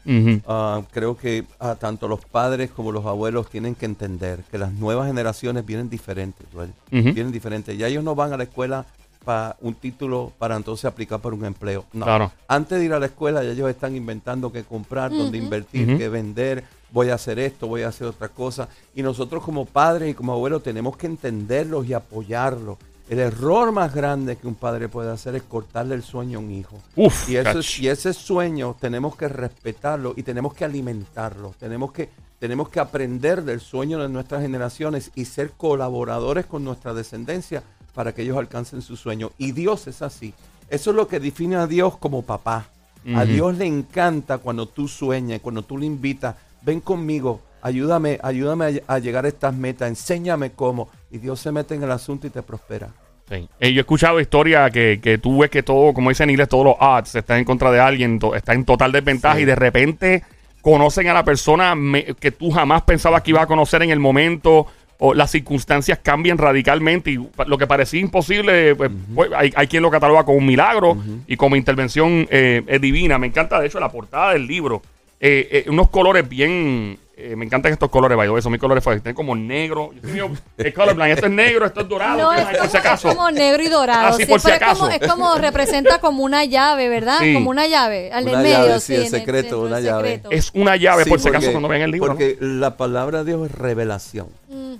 Ah, 0.46 0.82
creo 0.90 1.16
que 1.16 1.44
ah, 1.58 1.76
tanto 1.76 2.08
los 2.08 2.24
padres 2.24 2.70
como 2.70 2.92
los 2.92 3.06
abuelos 3.06 3.48
tienen 3.48 3.74
que 3.74 3.86
entender 3.86 4.44
que 4.50 4.58
las 4.58 4.72
nuevas 4.72 5.06
generaciones 5.06 5.64
vienen 5.64 5.88
diferentes. 5.88 6.46
Vienen 6.90 7.32
diferentes. 7.32 7.76
Ya 7.76 7.88
ellos 7.88 8.04
no 8.04 8.14
van 8.14 8.32
a 8.32 8.36
la 8.36 8.44
escuela 8.44 8.86
para 9.24 9.56
un 9.62 9.74
título 9.74 10.32
para 10.38 10.54
entonces 10.54 10.84
aplicar 10.84 11.20
para 11.20 11.34
un 11.34 11.44
empleo. 11.44 11.86
No. 11.92 12.04
Claro. 12.04 12.30
Antes 12.46 12.78
de 12.78 12.84
ir 12.84 12.92
a 12.92 13.00
la 13.00 13.06
escuela 13.06 13.42
ya 13.42 13.52
ellos 13.52 13.70
están 13.70 13.96
inventando 13.96 14.52
qué 14.52 14.64
comprar, 14.64 15.10
dónde 15.10 15.38
invertir, 15.38 15.96
qué 15.96 16.08
vender. 16.08 16.64
Voy 16.92 17.08
a 17.08 17.14
hacer 17.14 17.40
esto, 17.40 17.66
voy 17.66 17.82
a 17.82 17.88
hacer 17.88 18.06
otra 18.06 18.28
cosa. 18.28 18.68
Y 18.94 19.02
nosotros 19.02 19.42
como 19.42 19.64
padres 19.64 20.10
y 20.10 20.14
como 20.14 20.32
abuelos 20.32 20.62
tenemos 20.62 20.96
que 20.96 21.06
entenderlos 21.06 21.86
y 21.88 21.94
apoyarlos. 21.94 22.78
El 23.08 23.18
error 23.18 23.70
más 23.70 23.94
grande 23.94 24.36
que 24.36 24.46
un 24.46 24.54
padre 24.54 24.88
puede 24.88 25.10
hacer 25.10 25.34
es 25.34 25.42
cortarle 25.42 25.94
el 25.94 26.02
sueño 26.02 26.38
a 26.38 26.42
un 26.42 26.50
hijo. 26.50 26.78
Uf, 26.96 27.28
Y, 27.28 27.36
eso, 27.36 27.60
y 27.78 27.88
ese 27.88 28.14
sueño 28.14 28.76
tenemos 28.80 29.14
que 29.14 29.28
respetarlo 29.28 30.14
y 30.16 30.22
tenemos 30.22 30.54
que 30.54 30.64
alimentarlo. 30.64 31.54
Tenemos 31.60 31.92
que, 31.92 32.08
tenemos 32.38 32.70
que 32.70 32.80
aprender 32.80 33.42
del 33.42 33.60
sueño 33.60 33.98
de 34.00 34.08
nuestras 34.08 34.40
generaciones 34.40 35.10
y 35.14 35.26
ser 35.26 35.50
colaboradores 35.50 36.46
con 36.46 36.64
nuestra 36.64 36.94
descendencia 36.94 37.62
para 37.94 38.14
que 38.14 38.22
ellos 38.22 38.38
alcancen 38.38 38.80
su 38.80 38.96
sueño. 38.96 39.32
Y 39.36 39.52
Dios 39.52 39.86
es 39.86 40.00
así. 40.00 40.32
Eso 40.70 40.90
es 40.90 40.96
lo 40.96 41.06
que 41.06 41.20
define 41.20 41.56
a 41.56 41.66
Dios 41.66 41.98
como 41.98 42.22
papá. 42.22 42.68
A. 43.14 43.26
Dios 43.26 43.58
le 43.58 43.66
encanta 43.66 44.38
cuando 44.38 44.66
tú 44.66 44.88
sueñas, 44.88 45.40
cuando 45.42 45.62
tú 45.62 45.76
le 45.76 45.84
invitas, 45.84 46.36
ven 46.62 46.80
conmigo, 46.80 47.42
ayúdame, 47.60 48.18
ayúdame 48.22 48.80
a, 48.86 48.94
a 48.94 48.98
llegar 48.98 49.26
a 49.26 49.28
estas 49.28 49.54
metas, 49.54 49.90
enséñame 49.90 50.52
cómo. 50.52 50.88
Y 51.14 51.18
Dios 51.18 51.38
se 51.38 51.52
mete 51.52 51.76
en 51.76 51.82
el 51.84 51.92
asunto 51.92 52.26
y 52.26 52.30
te 52.30 52.42
prospera. 52.42 52.88
Sí. 53.28 53.48
Eh, 53.60 53.72
yo 53.72 53.78
he 53.78 53.82
escuchado 53.82 54.18
historias 54.20 54.70
que, 54.72 54.98
que 55.00 55.16
tú 55.18 55.38
ves 55.38 55.48
que 55.50 55.62
todo, 55.62 55.94
como 55.94 56.08
dicen 56.10 56.24
en 56.24 56.30
inglés, 56.32 56.48
todos 56.48 56.64
los 56.64 56.74
odds 56.80 57.14
están 57.14 57.38
en 57.38 57.44
contra 57.44 57.70
de 57.70 57.78
alguien, 57.78 58.18
to- 58.18 58.34
está 58.34 58.52
en 58.52 58.64
total 58.64 58.90
desventaja 58.90 59.36
Sí. 59.36 59.42
y 59.42 59.44
de 59.44 59.54
repente 59.54 60.24
conocen 60.60 61.06
a 61.08 61.14
la 61.14 61.24
persona 61.24 61.76
me- 61.76 62.04
que 62.18 62.32
tú 62.32 62.50
jamás 62.50 62.82
pensabas 62.82 63.22
que 63.22 63.30
ibas 63.30 63.44
a 63.44 63.46
conocer 63.46 63.82
en 63.84 63.90
el 63.90 64.00
momento 64.00 64.66
o 64.98 65.14
las 65.14 65.30
circunstancias 65.30 66.00
cambian 66.02 66.36
radicalmente 66.36 67.12
y 67.12 67.28
lo 67.46 67.58
que 67.58 67.66
parecía 67.68 68.00
imposible, 68.00 68.74
pues, 68.74 68.90
pues, 69.14 69.30
hay, 69.36 69.52
hay 69.54 69.66
quien 69.68 69.82
lo 69.84 69.90
cataloga 69.92 70.24
como 70.24 70.38
un 70.38 70.46
milagro 70.46 70.96
y 71.28 71.36
como 71.36 71.54
intervención 71.54 72.26
eh, 72.28 72.62
eh, 72.66 72.78
divina. 72.80 73.18
Me 73.18 73.28
encanta, 73.28 73.60
de 73.60 73.68
hecho, 73.68 73.78
la 73.78 73.90
portada 73.90 74.32
del 74.32 74.46
libro. 74.48 74.82
Eh, 75.20 75.64
eh, 75.66 75.70
unos 75.70 75.90
colores 75.90 76.28
bien 76.28 76.98
eh, 77.16 77.36
me 77.36 77.44
encantan 77.44 77.72
estos 77.72 77.90
colores, 77.90 78.16
by 78.16 78.42
son 78.42 78.50
mis 78.52 78.60
colores 78.60 78.82
favoritos. 78.82 79.04
Tienen 79.04 79.14
como 79.14 79.36
negro. 79.36 79.90
Yo 80.02 80.08
mío, 80.28 80.30
es 80.56 80.74
colorblind. 80.74 81.12
Esto 81.12 81.26
es 81.26 81.32
negro, 81.32 81.66
esto 81.66 81.80
es 81.82 81.88
dorado. 81.88 82.18
No, 82.32 82.68
si 82.68 82.76
acaso. 82.76 83.08
es 83.08 83.14
como 83.14 83.30
negro 83.30 83.62
y 83.62 83.68
dorado. 83.68 84.08
Ah, 84.08 84.12
sí, 84.12 84.26
por 84.26 84.40
si 84.40 84.46
pero 84.48 84.56
es 84.56 84.72
como, 84.72 84.86
acaso. 84.86 85.04
es 85.04 85.10
como 85.12 85.34
representa 85.36 86.00
como 86.00 86.24
una 86.24 86.44
llave, 86.44 86.88
¿verdad? 86.88 87.18
Sí. 87.20 87.34
Como 87.34 87.50
una 87.50 87.66
llave. 87.66 88.10
Al 88.12 88.24
Una 88.24 88.32
en 88.32 88.42
medio, 88.42 88.66
llave, 88.66 88.80
sí, 88.80 88.94
el 88.96 89.08
secreto, 89.08 89.62
una 89.62 89.78
el 89.78 89.84
llave. 89.84 90.08
secreto. 90.08 90.30
Es 90.32 90.50
una 90.54 90.76
llave, 90.76 91.04
Sí, 91.04 91.10
por 91.10 91.20
si 91.20 91.28
acaso, 91.28 91.50
cuando 91.52 91.68
vean 91.68 91.82
el 91.82 91.90
libro. 91.92 92.08
¿no? 92.08 92.14
Porque 92.14 92.36
la 92.40 92.76
palabra 92.76 93.22
de 93.22 93.32
Dios 93.32 93.46
es 93.48 93.52
revelación. 93.56 94.28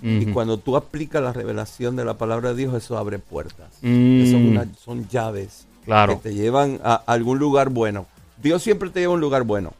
Y 0.01 0.25
cuando 0.27 0.57
tú 0.59 0.75
aplicas 0.75 1.23
la 1.23 1.31
revelación 1.33 1.95
de 1.95 2.05
la 2.05 2.15
palabra 2.15 2.49
de 2.49 2.55
Dios, 2.55 2.73
eso 2.75 2.97
abre 2.97 3.17
puertas. 3.17 3.69
Mm. 3.81 4.29
Son, 4.31 4.45
una- 4.49 4.67
son 4.83 5.07
llaves 5.07 5.65
Claro. 5.85 6.15
que 6.21 6.29
te 6.29 6.35
llevan 6.35 6.79
a 6.83 6.95
algún 7.07 7.39
lugar 7.39 7.69
bueno. 7.69 8.05
Dios 8.41 8.61
siempre 8.61 8.89
te 8.89 8.99
lleva 8.99 9.13
a 9.13 9.15
un 9.15 9.21
lugar 9.21 9.43
bueno. 9.43 9.73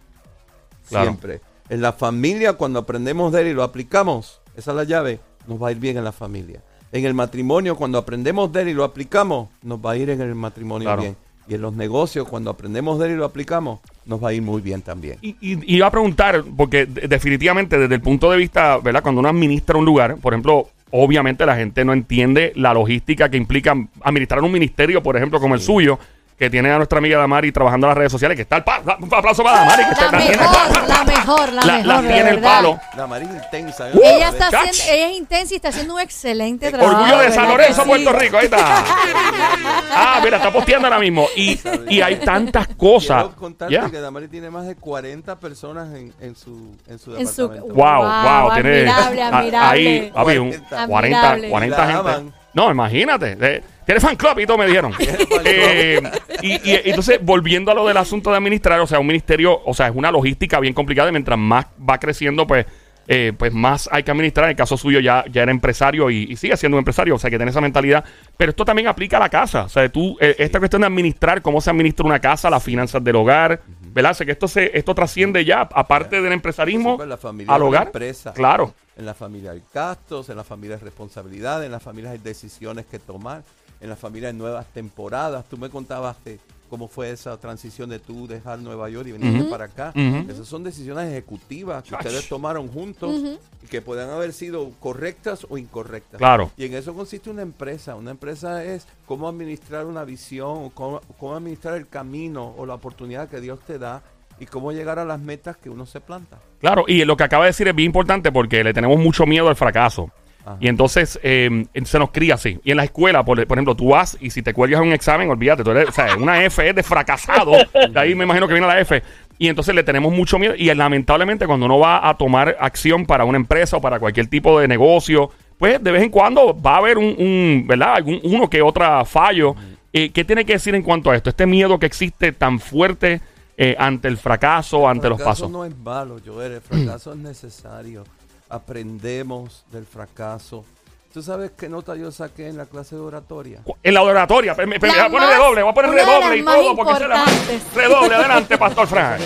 Claro. 0.90 1.06
Siempre. 1.08 1.42
En 1.70 1.82
la 1.82 1.94
familia, 1.94 2.54
cuando 2.54 2.80
aprendemos 2.80 3.32
de 3.32 3.42
él 3.42 3.48
y 3.48 3.54
lo 3.54 3.64
aplicamos, 3.64 4.42
esa 4.56 4.72
es 4.72 4.78
la 4.78 4.84
llave, 4.84 5.20
nos 5.48 5.62
va 5.62 5.70
a 5.70 5.72
ir 5.72 5.80
bien 5.80 5.98
en 5.98 6.04
la 6.04 6.12
familia. 6.12 6.62
En 6.92 7.06
el 7.06 7.14
matrimonio, 7.14 7.76
cuando 7.76 7.98
aprendemos 7.98 8.52
de 8.54 8.62
él 8.62 8.70
y 8.70 8.74
lo 8.74 8.84
aplicamos, 8.84 9.50
nos 9.64 9.80
va 9.80 9.92
a 9.92 9.98
ir 9.98 10.10
en 10.10 10.22
el 10.22 10.36
matrimonio 10.36 10.88
Claro. 10.88 11.02
bien. 11.02 11.16
Y 11.48 11.54
en 11.56 11.62
los 11.62 11.74
negocios, 11.74 12.28
cuando 12.28 12.50
aprendemos 12.50 12.98
de 13.00 13.08
él 13.08 13.12
y 13.14 13.16
lo 13.18 13.26
aplicamos, 13.26 13.80
nos 14.06 14.24
va 14.24 14.30
a 14.30 14.34
ir 14.34 14.42
muy 14.42 14.62
bien 14.62 14.82
también. 14.82 15.18
Y, 15.22 15.30
y- 15.42 15.54
y 15.74 15.76
iba 15.78 15.88
a 15.88 15.92
preguntar, 15.92 16.44
porque 16.56 16.86
de- 16.86 17.08
definitivamente 17.08 17.78
desde 17.78 17.94
el 17.96 18.02
punto 18.02 18.32
de 18.32 18.38
vista, 18.38 18.78
¿verdad? 18.78 19.04
Cuando 19.04 19.20
uno 19.20 19.30
administra 19.30 19.78
un 19.78 19.86
lugar, 19.86 20.18
por 20.18 20.34
ejemplo, 20.34 20.70
obviamente 20.92 21.46
la 21.46 21.56
gente 21.56 21.84
no 21.86 21.94
entiende 21.94 22.52
la 22.56 22.74
logística 22.74 23.30
que 23.30 23.38
implica 23.38 23.76
administrar 24.02 24.42
un 24.44 24.52
ministerio, 24.52 25.04
por 25.04 25.18
ejemplo, 25.18 25.40
como 25.40 25.54
el 25.56 25.62
suyo, 25.62 26.00
que 26.38 26.50
tiene 26.50 26.70
a 26.70 26.76
nuestra 26.78 26.98
amiga 26.98 27.18
Damari 27.18 27.52
trabajando 27.54 27.88
en 27.88 27.90
las 27.92 27.98
redes 27.98 28.12
sociales, 28.12 28.36
que 28.36 28.42
está 28.42 28.58
el 28.58 28.64
palo. 28.66 28.84
Un 29.00 29.14
aplauso 29.14 29.42
para 29.44 29.60
Damari, 29.60 29.86
que 29.86 29.92
está, 29.92 30.12
La 30.12 30.18
tiene 30.18 30.34
el 30.34 30.40
mejor, 30.40 30.56
palo. 30.74 30.88
la 30.88 31.04
mejor, 31.06 31.54
la, 31.54 31.62
La- 31.66 31.78
mejor. 31.78 31.88
la 32.04 32.14
tiene 32.14 32.30
el 32.32 32.40
palo. 32.42 32.80
La 32.98 33.08
María 33.08 33.30
intensa. 33.32 33.90
¿eh? 33.90 33.94
Ella 34.04 34.30
está 34.30 34.48
haciendo, 34.48 34.94
ella 34.94 35.10
es 35.12 35.18
intensa 35.18 35.54
y 35.54 35.56
está 35.56 35.70
haciendo 35.70 35.94
un 35.96 36.02
excelente 36.02 36.70
trabajo. 36.72 36.96
Orgullo 36.98 37.18
de 37.20 37.32
San 37.32 37.36
¿verdad 37.44 37.50
Lorenzo, 37.58 37.84
que 37.84 37.88
Puerto 37.90 38.10
sí? 38.12 38.16
Rico, 38.18 38.38
ahí 38.38 38.46
está. 38.46 38.84
Ah, 39.98 40.20
mira, 40.24 40.38
está 40.38 40.52
posteando 40.52 40.88
ahora 40.88 41.00
mismo. 41.00 41.28
Y, 41.36 41.60
y 41.90 42.02
hay 42.02 42.18
tantas 42.18 42.68
cosas. 42.76 43.24
Quiero 43.24 43.36
contarte 43.38 43.74
Ya. 43.74 43.90
que 43.90 44.00
Damari 44.00 44.28
tiene 44.28 44.50
más 44.50 44.66
de 44.68 44.76
40 44.76 45.40
personas 45.40 45.94
en, 45.96 46.14
en 46.20 46.36
su, 46.36 46.76
en 46.88 47.00
su 47.00 47.16
En 47.16 47.28
su- 47.28 47.48
departamento. 47.48 47.74
Wow, 47.74 48.02
Wow, 48.04 48.42
wow, 48.50 48.54
tiene 48.54 48.90
admirable, 48.90 49.22
a- 49.24 49.28
admirable. 49.38 49.58
ahí, 49.58 50.12
papi, 50.14 50.38
un 50.38 50.50
40. 50.52 50.88
40, 50.88 51.20
Admirable. 51.32 51.50
40 51.50 51.78
La 51.78 52.14
gente. 52.14 52.34
No, 52.56 52.72
imagínate. 52.72 53.38
eh, 53.40 53.62
Tiene 53.86 54.00
fan 54.02 54.16
club 54.16 54.40
y 54.40 54.46
todo 54.48 54.58
me 54.58 54.66
dijeron. 54.66 54.94
Eh, 55.48 56.02
y, 56.42 56.54
y- 56.54 56.82
entonces, 56.86 57.20
volviendo 57.22 57.72
a 57.72 57.76
lo 57.76 57.86
del 57.88 57.98
asunto 57.98 58.32
de 58.32 58.38
administrar, 58.38 58.80
o 58.80 58.88
sea, 58.88 58.98
un 59.00 59.06
ministerio, 59.08 59.62
o 59.64 59.74
sea, 59.74 59.88
es 59.88 59.94
una 59.96 60.12
logística 60.12 60.60
bien 60.60 60.74
complicada 60.74 61.10
y 61.10 61.12
mientras 61.12 61.38
más 61.38 61.68
va 61.88 62.00
creciendo, 62.00 62.48
pues, 62.48 62.66
eh, 63.08 63.34
pues 63.38 63.54
más 63.54 63.88
hay 63.92 64.02
que 64.02 64.10
administrar. 64.10 64.46
En 64.46 64.52
el 64.52 64.56
caso 64.56 64.76
suyo 64.78 65.00
ya, 65.00 65.24
ya 65.32 65.44
era 65.44 65.52
empresario 65.52 66.10
y, 66.10 66.24
y 66.24 66.36
sigue 66.38 66.58
siendo 66.58 66.78
un 66.78 66.80
empresario, 66.80 67.14
o 67.14 67.20
sea, 67.20 67.30
que 67.30 67.38
tiene 67.38 67.52
esa 67.52 67.62
mentalidad. 67.62 68.04
Pero 68.38 68.50
esto 68.50 68.66
también 68.66 68.88
aplica 68.88 69.18
a 69.18 69.20
la 69.20 69.30
casa. 69.30 69.66
O 69.66 69.70
sea, 69.70 69.88
tú, 69.90 70.18
eh, 70.20 70.36
esta 70.40 70.58
cuestión 70.58 70.82
de 70.82 70.88
administrar, 70.88 71.42
cómo 71.44 71.62
se 71.62 71.70
administra 71.70 72.06
una 72.06 72.20
casa, 72.20 72.50
las 72.50 72.64
finanzas 72.64 73.04
del 73.04 73.16
hogar, 73.18 73.62
¿verdad? 73.96 74.14
Sea, 74.14 74.26
que 74.26 74.34
esto, 74.34 74.48
se, 74.48 74.78
esto 74.78 74.94
trasciende 74.94 75.44
ya, 75.46 75.62
aparte 75.62 76.22
del 76.22 76.34
empresarismo, 76.34 76.98
Sí, 77.02 77.08
la 77.08 77.18
familia 77.18 77.54
al 77.56 77.64
hogar. 77.64 77.88
empresa. 77.88 78.34
Claro. 78.34 78.74
En 78.98 79.06
la 79.06 79.14
familia 79.14 79.52
hay 79.52 79.64
gastos, 79.74 80.30
en 80.30 80.36
la 80.38 80.44
familia 80.44 80.76
hay 80.76 80.82
responsabilidades, 80.84 81.66
en 81.66 81.72
la 81.72 81.80
familia 81.80 82.12
hay 82.12 82.18
decisiones 82.18 82.86
que 82.86 83.00
tomar, 83.00 83.42
en 83.80 83.90
la 83.90 83.96
familia 83.96 84.28
hay 84.30 84.36
nuevas 84.36 84.66
temporadas. 84.74 85.46
Tú 85.50 85.58
me 85.58 85.70
contabas 85.70 86.18
que 86.24 86.40
cómo 86.70 86.88
fue 86.88 87.12
esa 87.12 87.38
transición 87.40 87.90
de 87.90 88.00
tú 88.00 88.28
dejar 88.28 88.60
Nueva 88.60 88.90
York 88.90 89.08
y 89.08 89.12
venirte 89.14 89.50
para 89.50 89.66
acá. 89.66 89.92
Esas 90.28 90.48
son 90.48 90.64
decisiones 90.64 91.12
ejecutivas 91.12 91.84
que 91.84 91.96
ustedes 91.96 92.28
tomaron 92.28 92.68
juntos 92.68 93.38
y 93.64 93.68
que 93.68 93.82
puedan 93.82 94.10
haber 94.10 94.34
sido 94.34 94.72
correctas 94.80 95.46
o 95.50 95.58
incorrectas. 95.58 96.18
Claro. 96.18 96.52
Y 96.58 96.66
en 96.66 96.74
eso 96.74 96.94
consiste 96.94 97.30
una 97.30 97.42
empresa. 97.42 97.96
Una 97.96 98.12
empresa 98.12 98.64
es 98.64 98.88
cómo 99.06 99.28
administrar 99.28 99.86
una 99.86 100.04
visión, 100.04 100.70
cómo, 100.72 101.02
cómo 101.20 101.36
administrar 101.36 101.76
el 101.76 101.88
camino 101.88 102.54
o 102.58 102.66
la 102.66 102.76
oportunidad 102.76 103.30
que 103.30 103.42
Dios 103.42 103.60
te 103.66 103.80
da 103.80 104.04
y 104.40 104.46
cómo 104.46 104.72
llegar 104.72 105.00
a 105.00 105.06
las 105.06 105.20
metas 105.20 105.58
que 105.58 105.70
uno 105.70 105.86
se 105.86 106.02
planta. 106.02 106.40
Claro, 106.60 106.86
y 106.88 107.06
lo 107.06 107.16
que 107.16 107.24
acaba 107.24 107.46
de 107.46 107.50
decir 107.50 107.68
es 107.68 107.76
bien 107.76 107.88
importante 107.88 108.32
porque 108.32 108.64
le 108.64 108.74
tenemos 108.74 109.00
mucho 109.00 109.26
miedo 109.26 109.48
al 109.48 109.56
fracaso. 109.56 110.12
Ajá. 110.46 110.58
Y 110.60 110.68
entonces 110.68 111.20
eh, 111.24 111.66
se 111.84 112.00
nos 112.00 112.12
cría 112.12 112.36
así. 112.36 112.60
Y 112.64 112.72
en 112.72 112.78
la 112.78 112.84
escuela, 112.84 113.26
por, 113.26 113.46
por 113.48 113.58
ejemplo, 113.58 113.76
tú 113.76 113.90
vas 113.90 114.18
y 114.22 114.30
si 114.30 114.42
te 114.42 114.54
cuelgas 114.54 114.82
un 114.82 114.94
examen, 114.94 115.30
olvídate, 115.30 115.64
tú 115.64 115.72
eres, 115.72 115.90
o 115.90 115.92
sea, 115.92 116.16
una 116.18 116.44
F 116.44 116.70
es 116.70 116.76
de 116.76 116.84
fracasado. 116.84 117.54
De 117.92 118.00
ahí 118.00 118.14
me 118.16 118.26
imagino 118.26 118.48
que 118.48 118.54
viene 118.54 118.68
la 118.68 118.80
F. 118.80 119.02
Y 119.38 119.48
entonces 119.48 119.76
le 119.76 119.84
tenemos 119.84 120.14
mucho 120.14 120.40
miedo. 120.40 120.54
Y 120.56 120.74
lamentablemente, 120.74 121.46
cuando 121.46 121.66
uno 121.66 121.80
va 121.80 122.08
a 122.08 122.16
tomar 122.16 122.56
acción 122.60 123.06
para 123.06 123.26
una 123.26 123.38
empresa 123.38 123.78
o 123.78 123.82
para 123.82 124.00
cualquier 124.00 124.28
tipo 124.28 124.60
de 124.60 124.68
negocio, 124.68 125.32
pues 125.58 125.84
de 125.84 125.92
vez 125.92 126.04
en 126.04 126.10
cuando 126.10 126.60
va 126.60 126.76
a 126.76 126.78
haber 126.78 126.98
un, 126.98 127.16
un, 127.18 127.66
¿verdad? 127.68 127.96
Algún, 127.96 128.20
uno 128.24 128.50
que 128.50 128.62
otra 128.62 129.04
fallo. 129.06 129.56
Eh, 129.92 130.10
¿Qué 130.12 130.26
tiene 130.26 130.46
que 130.46 130.54
decir 130.54 130.76
en 130.76 130.84
cuanto 130.84 131.10
a 131.10 131.16
esto? 131.16 131.30
Este 131.30 131.46
miedo 131.46 131.80
que 131.80 131.86
existe 131.86 132.32
tan 132.34 132.60
fuerte 132.60 133.22
eh, 133.58 133.76
ante 133.80 134.10
el 134.10 134.18
fracaso, 134.18 134.88
ante 134.88 135.08
los 135.08 135.18
fracaso 135.18 135.44
pasos. 135.44 135.52
no 135.52 135.64
es 135.64 135.78
malo, 135.78 136.18
Joel. 136.26 136.54
El 136.54 136.62
fracaso 136.62 137.14
es 137.14 137.18
necesario. 137.18 138.04
Aprendemos 138.50 139.66
del 139.72 139.86
fracaso. 139.86 140.66
¿Tú 141.14 141.22
sabes 141.24 141.52
qué 141.58 141.70
nota 141.70 141.96
yo 141.96 142.12
saqué 142.12 142.48
en 142.50 142.58
la 142.58 142.66
clase 142.66 142.96
de 142.96 143.02
oratoria? 143.02 143.62
En 143.84 143.94
la 143.94 144.02
oratoria. 144.02 144.54
Me- 144.56 144.66
Voy 144.78 144.90
a 144.90 145.10
poner 145.10 145.12
más- 145.12 145.30
redoble, 145.30 145.62
voy 145.64 145.72
a 145.72 145.74
poner 145.74 145.92
una 145.92 146.00
de 146.02 146.06
redoble 146.06 146.28
las 146.30 146.38
y 146.38 146.44
todo 146.62 146.76
porque 146.76 146.92
esa 146.94 147.04
es 147.04 147.10
la 147.10 147.16
más. 147.18 147.74
Redoble, 147.76 148.16
adelante, 148.16 148.58
Pastor 148.58 148.88
Frank. 148.88 149.22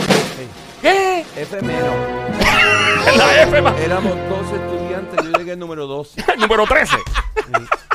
¿Qué? 0.82 1.26
Efemero. 1.36 1.94
La 3.18 3.42
F 3.44 3.62
más. 3.62 3.80
Éramos 3.80 4.14
12 4.30 4.56
estudiantes, 4.56 5.26
yo 5.26 5.32
llegué 5.32 5.56
número 5.56 5.88
12. 5.88 6.24
Número 6.38 6.66
13. 6.66 6.96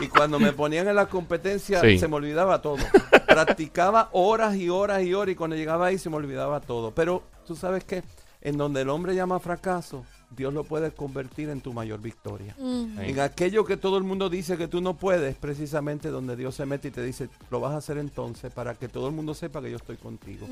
Y, 0.00 0.04
y 0.04 0.08
cuando 0.08 0.40
me 0.40 0.52
ponían 0.52 0.88
en 0.88 0.96
la 0.96 1.06
competencia 1.06 1.80
Sí. 1.80 1.98
se 1.98 2.08
me 2.08 2.16
olvidaba 2.16 2.60
todo. 2.60 2.78
Practicaba 3.26 4.08
horas 4.12 4.56
y 4.56 4.68
horas 4.70 5.02
y 5.02 5.14
horas 5.14 5.32
y 5.32 5.36
cuando 5.36 5.54
llegaba 5.56 5.86
ahí 5.86 5.98
se 5.98 6.10
me 6.10 6.16
olvidaba 6.16 6.60
todo. 6.60 6.90
Pero 6.92 7.22
tú 7.46 7.54
sabes 7.54 7.84
que 7.84 8.02
en 8.40 8.56
donde 8.56 8.80
el 8.82 8.90
hombre 8.90 9.14
llama 9.14 9.38
fracaso, 9.38 10.04
Dios 10.36 10.52
lo 10.52 10.64
puede 10.64 10.90
convertir 10.92 11.48
en 11.48 11.60
tu 11.60 11.72
mayor 11.72 12.00
victoria. 12.00 12.54
En 12.58 13.20
aquello 13.20 13.64
que 13.64 13.76
todo 13.76 13.98
el 13.98 14.04
mundo 14.04 14.28
dice 14.28 14.56
que 14.56 14.68
tú 14.68 14.80
no 14.80 14.94
puedes, 14.94 15.36
precisamente 15.36 16.08
donde 16.08 16.36
Dios 16.36 16.54
se 16.54 16.66
mete 16.66 16.88
y 16.88 16.90
te 16.90 17.02
dice, 17.02 17.28
lo 17.50 17.60
vas 17.60 17.72
a 17.72 17.78
hacer 17.78 17.98
entonces 17.98 18.52
para 18.52 18.74
que 18.74 18.88
todo 18.88 19.08
el 19.08 19.14
mundo 19.14 19.34
sepa 19.34 19.62
que 19.62 19.70
yo 19.70 19.76
estoy 19.76 19.96
contigo. 19.96 20.46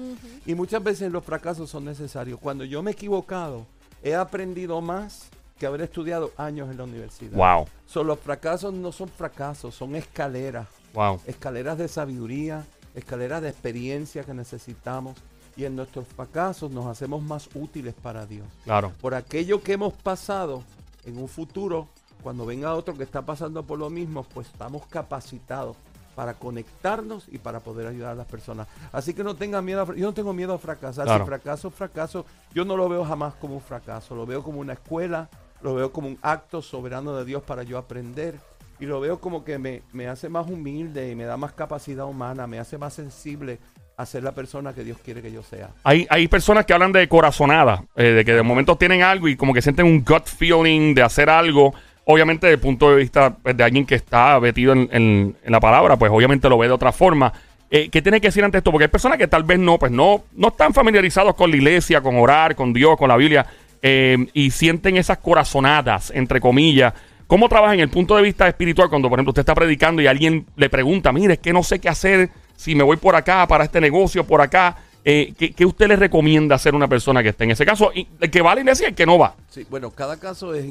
Y 0.47 0.55
muchas 0.55 0.83
veces 0.83 1.11
los 1.11 1.25
fracasos 1.25 1.71
son 1.71 1.85
necesarios. 1.85 2.39
Cuando 2.41 2.65
yo 2.65 2.83
me 2.83 2.91
he 2.91 2.95
equivocado, 2.95 3.67
he 4.03 4.15
aprendido 4.15 4.81
más 4.81 5.29
que 5.59 5.67
haber 5.67 5.83
estudiado 5.83 6.33
años 6.37 6.71
en 6.71 6.77
la 6.77 6.85
universidad. 6.85 7.37
Wow. 7.37 7.69
So, 7.87 8.03
los 8.03 8.19
fracasos 8.19 8.75
no 8.75 8.91
son 8.91 9.09
fracasos, 9.09 9.75
son 9.75 9.95
escaleras. 9.95 10.67
Wow. 10.93 11.21
Escaleras 11.27 11.79
de 11.79 11.87
sabiduría, 11.89 12.67
escaleras 12.95 13.43
de 13.43 13.51
experiencia 13.51 14.25
que 14.25 14.35
necesitamos. 14.35 15.17
Y 15.57 15.65
en 15.65 15.77
nuestros 15.77 16.07
fracasos 16.07 16.71
nos 16.71 16.87
hacemos 16.87 17.23
más 17.23 17.49
útiles 17.55 17.95
para 17.95 18.27
Dios. 18.27 18.47
Claro. 18.65 18.93
Por 19.01 19.15
aquello 19.15 19.63
que 19.63 19.75
hemos 19.75 19.93
pasado 19.93 20.63
en 21.05 21.19
un 21.19 21.29
futuro, 21.29 21.89
cuando 22.23 22.47
venga 22.47 22.75
otro 22.75 22.95
que 22.95 23.03
está 23.03 23.23
pasando 23.23 23.63
por 23.63 23.79
lo 23.79 23.91
mismo, 23.91 24.23
pues 24.23 24.49
estamos 24.49 24.87
capacitados 24.87 25.77
para 26.15 26.35
conectarnos 26.35 27.27
y 27.29 27.39
para 27.39 27.61
poder 27.61 27.87
ayudar 27.87 28.13
a 28.13 28.15
las 28.15 28.27
personas. 28.27 28.69
Así 28.93 29.15
que 29.15 29.25
no 29.25 29.35
tengan 29.35 29.65
miedo, 29.65 29.83
a 29.83 29.87
yo 29.95 30.07
no 30.07 30.15
tengo 30.15 30.33
miedo 30.33 30.55
a 30.55 30.59
fracasar. 30.59 31.07
Claro. 31.07 31.25
Si 31.25 31.29
fracaso, 31.29 31.71
fracaso, 31.71 32.27
yo 32.55 32.65
no 32.65 32.77
lo 32.77 32.89
veo 32.89 33.05
jamás 33.05 33.35
como 33.35 33.55
un 33.55 33.61
fracaso, 33.61 34.15
lo 34.15 34.27
veo 34.27 34.43
como 34.43 34.61
una 34.61 34.75
escuela, 34.75 35.29
lo 35.63 35.75
veo 35.75 35.93
como 35.93 36.09
un 36.09 36.19
acto 36.23 36.61
soberano 36.63 37.15
de 37.17 37.25
Dios 37.25 37.43
para 37.43 37.63
yo 37.63 37.79
aprender 37.79 38.39
y 38.83 38.87
lo 38.87 39.01
veo 39.01 39.21
como 39.21 39.45
que 39.45 39.59
me, 39.59 39.83
me 39.93 40.09
hace 40.09 40.29
más 40.29 40.49
humilde 40.51 41.11
y 41.11 41.15
me 41.15 41.25
da 41.25 41.37
más 41.37 41.53
capacidad 41.53 42.07
humana, 42.07 42.47
me 42.47 42.59
hace 42.59 42.79
más 42.79 42.95
sensible 42.95 43.61
a 43.97 44.07
ser 44.07 44.23
la 44.23 44.33
persona 44.33 44.73
que 44.73 44.83
Dios 44.85 44.99
quiere 45.05 45.23
que 45.23 45.31
yo 45.31 45.43
sea. 45.43 45.71
Hay, 45.85 46.07
hay 46.11 46.27
personas 46.29 46.67
que 46.67 46.73
hablan 46.73 46.93
de 46.93 47.07
corazonada, 47.09 47.85
eh, 47.97 48.05
de 48.05 48.25
que 48.25 48.33
de 48.33 48.43
momento 48.43 48.77
tienen 48.77 49.03
algo 49.03 49.29
y 49.29 49.37
como 49.37 49.53
que 49.55 49.63
sienten 49.63 49.87
un 49.87 50.05
gut 50.05 50.27
feeling 50.27 50.95
de 50.95 51.03
hacer 51.03 51.29
algo. 51.31 51.75
Obviamente, 52.05 52.47
desde 52.47 52.55
el 52.57 52.61
punto 52.61 52.91
de 52.91 52.97
vista 52.97 53.35
pues, 53.37 53.57
de 53.57 53.63
alguien 53.63 53.87
que 53.87 53.95
está 53.95 54.41
metido 54.41 54.73
en, 54.73 54.89
en- 54.93 55.37
en 55.45 55.53
la 55.53 55.61
palabra, 55.61 55.97
pues 55.97 56.11
obviamente 56.11 56.49
lo 56.49 56.59
ve 56.59 56.67
de 56.67 56.73
otra 56.73 56.91
forma. 56.93 57.33
Eh, 57.71 57.89
¿Qué 57.91 58.03
tiene 58.03 58.21
que 58.21 58.29
decir 58.29 58.43
ante 58.45 58.59
esto? 58.59 58.71
Porque 58.71 58.85
hay 58.85 58.91
personas 58.91 59.19
que 59.19 59.29
tal 59.29 59.45
vez 59.45 59.59
no, 59.59 59.79
pues 59.79 59.93
no, 59.93 60.25
no 60.35 60.49
están 60.49 60.75
familiarizados 60.75 61.35
con 61.35 61.51
la 61.51 61.57
iglesia, 61.57 62.01
con 62.01 62.17
orar, 62.17 62.55
con 62.57 62.73
Dios, 62.73 62.97
con 62.99 63.09
la 63.09 63.17
Biblia, 63.17 63.47
eh, 63.83 64.27
y 64.35 64.51
sienten 64.51 64.97
esas 64.97 65.19
corazonadas, 65.19 66.11
entre 66.15 66.41
comillas. 66.41 66.93
¿Cómo 67.27 67.49
trabaja 67.49 67.73
en 67.75 67.81
el 67.81 67.89
punto 67.89 68.15
de 68.17 68.23
vista 68.23 68.47
espiritual 68.47 68.91
cuando, 68.91 69.09
por 69.09 69.19
ejemplo, 69.19 69.31
usted 69.31 69.41
está 69.41 69.55
predicando 69.55 70.03
y 70.03 70.07
alguien 70.07 70.45
le 70.57 70.69
pregunta, 70.69 71.13
mire, 71.13 71.35
es 71.35 71.39
que 71.39 71.53
no 71.55 71.63
sé 71.63 71.79
qué 71.79 71.89
hacer 71.89 72.29
si 72.57 72.75
me 72.75 72.83
voy 72.83 72.97
por 72.97 73.15
acá, 73.17 73.47
para 73.47 73.65
este 73.65 73.81
negocio, 73.81 74.25
por 74.25 74.41
acá? 74.41 74.77
Eh, 75.05 75.35
¿qué, 75.37 75.53
qué 75.53 75.67
usted 75.67 75.89
le 75.89 75.97
recomienda 75.97 76.55
hacer 76.55 76.75
a 76.75 76.77
una 76.77 76.87
persona 76.87 77.25
que 77.25 77.31
esté 77.31 77.43
en 77.45 77.51
ese 77.51 77.67
caso? 77.67 77.91
Y 77.93 78.07
el 78.21 78.31
que 78.31 78.41
va 78.41 78.53
a 78.53 78.55
la 78.55 78.61
iglesia 78.61 78.87
y 78.87 78.91
el 78.91 78.95
que 78.95 79.05
no 79.05 79.19
va. 79.19 79.35
Sí, 79.51 79.67
bueno, 79.69 79.91
cada 79.91 80.17
caso 80.17 80.55
es 80.55 80.65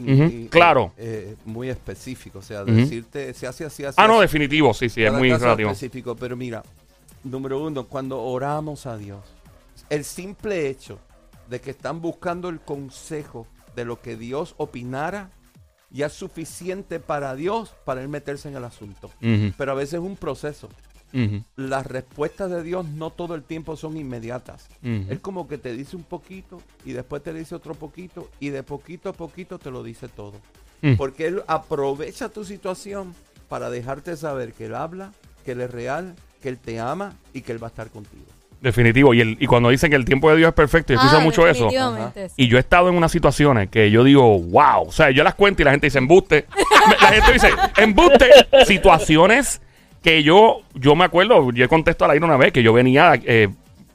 claro. 0.49 0.93
eh, 0.97 1.35
muy 1.43 1.69
específico, 1.69 2.39
o 2.39 2.41
sea, 2.41 2.63
decirte, 2.63 3.33
se 3.33 3.45
hace 3.45 3.65
así, 3.65 3.83
así. 3.83 3.97
Ah, 3.99 4.07
no, 4.07 4.21
definitivo, 4.21 4.73
sí, 4.73 4.87
sí, 4.87 5.03
es 5.03 5.11
muy 5.11 5.29
caso 5.29 5.43
relativo. 5.43 5.71
específico, 5.71 6.15
pero 6.15 6.37
mira, 6.37 6.63
número 7.25 7.61
uno, 7.61 7.85
cuando 7.87 8.21
oramos 8.21 8.85
a 8.85 8.97
Dios, 8.97 9.19
el 9.89 10.05
simple 10.05 10.69
hecho 10.69 10.97
de 11.49 11.59
que 11.59 11.71
están 11.71 11.99
buscando 11.99 12.47
el 12.47 12.61
consejo 12.61 13.45
de 13.75 13.83
lo 13.83 13.99
que 13.99 14.15
Dios 14.15 14.55
opinara, 14.55 15.29
ya 15.89 16.05
es 16.05 16.13
suficiente 16.13 17.01
para 17.01 17.35
Dios 17.35 17.73
para 17.83 18.01
él 18.01 18.07
meterse 18.07 18.47
en 18.47 18.55
el 18.55 18.63
asunto. 18.63 19.11
Pero 19.57 19.71
a 19.73 19.75
veces 19.75 19.95
es 19.95 19.99
un 19.99 20.15
proceso. 20.15 20.69
Las 21.55 21.85
respuestas 21.87 22.49
de 22.51 22.63
Dios 22.63 22.85
no 22.85 23.09
todo 23.09 23.35
el 23.35 23.43
tiempo 23.43 23.75
son 23.75 23.97
inmediatas. 23.97 24.67
Él 24.83 25.19
como 25.21 25.47
que 25.47 25.57
te 25.57 25.73
dice 25.73 25.95
un 25.95 26.03
poquito 26.03 26.61
y 26.85 26.91
después 26.93 27.21
te 27.23 27.33
dice 27.33 27.55
otro 27.55 27.73
poquito 27.75 28.29
y 28.39 28.49
de 28.49 28.63
poquito 28.63 29.09
a 29.09 29.13
poquito 29.13 29.59
te 29.59 29.71
lo 29.71 29.83
dice 29.83 30.07
todo. 30.07 30.33
Porque 30.97 31.27
Él 31.27 31.43
aprovecha 31.47 32.29
tu 32.29 32.43
situación 32.45 33.13
para 33.49 33.69
dejarte 33.69 34.15
saber 34.17 34.53
que 34.53 34.65
Él 34.65 34.75
habla, 34.75 35.11
que 35.45 35.51
Él 35.51 35.61
es 35.61 35.69
real, 35.71 36.15
que 36.41 36.49
Él 36.49 36.57
te 36.57 36.79
ama 36.79 37.13
y 37.33 37.41
que 37.41 37.51
Él 37.51 37.61
va 37.61 37.67
a 37.67 37.69
estar 37.69 37.89
contigo. 37.89 38.23
Definitivo. 38.61 39.13
Y, 39.15 39.21
el, 39.21 39.37
y 39.39 39.47
cuando 39.47 39.69
dicen 39.69 39.89
que 39.89 39.95
el 39.95 40.05
tiempo 40.05 40.29
de 40.29 40.37
Dios 40.37 40.49
es 40.49 40.53
perfecto, 40.53 40.93
yo 40.93 40.99
escucho 40.99 41.17
Ah, 41.17 41.19
mucho 41.23 41.47
eso. 41.47 41.69
sí. 41.71 42.33
Y 42.37 42.47
yo 42.47 42.57
he 42.57 42.59
estado 42.59 42.89
en 42.89 42.95
unas 42.95 43.11
situaciones 43.11 43.69
que 43.69 43.89
yo 43.89 44.03
digo, 44.03 44.39
wow. 44.39 44.87
O 44.87 44.91
sea, 44.91 45.09
yo 45.09 45.23
las 45.23 45.33
cuento 45.33 45.63
y 45.63 45.65
la 45.65 45.71
gente 45.71 45.87
dice, 45.87 45.97
embuste. 45.97 46.45
la 47.01 47.07
gente 47.07 47.33
dice, 47.33 47.49
embuste. 47.77 48.29
Situaciones 48.65 49.61
que 50.01 50.23
yo, 50.23 50.61
yo 50.73 50.95
me 50.95 51.05
acuerdo, 51.05 51.51
yo 51.51 51.69
contesto 51.69 52.05
al 52.05 52.11
aire 52.11 52.25
una 52.25 52.37
vez 52.37 52.51
que 52.51 52.63
yo 52.63 52.73
venía 52.73 53.13
eh, 53.23 53.49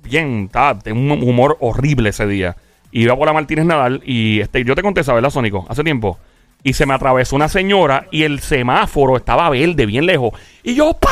bien, 0.05 0.45
estaba 0.47 0.75
de 0.75 0.93
un 0.93 1.11
humor 1.11 1.57
horrible 1.61 2.11
ese 2.11 2.27
día. 2.27 2.57
Iba 2.93 3.17
por 3.17 3.27
la 3.27 3.33
Martínez 3.33 3.67
Nadal 3.67 4.03
y 4.05 4.41
este, 4.41 4.65
yo 4.65 4.75
te 4.75 4.83
conté 4.83 5.01
esa, 5.01 5.13
¿verdad, 5.13 5.31
Sónico? 5.31 5.67
Hace 5.69 5.85
tiempo. 5.85 6.19
Y 6.63 6.73
se 6.73 6.87
me 6.87 6.95
atravesó 6.95 7.37
una 7.37 7.49
señora 7.49 8.07
y 8.11 8.23
el 8.23 8.41
semáforo 8.41 9.17
estaba 9.17 9.51
verde, 9.51 9.87
bien 9.87 10.07
lejos. 10.07 10.33
Y 10.63 10.75
yo, 10.75 10.95
¡pa! 10.95 11.11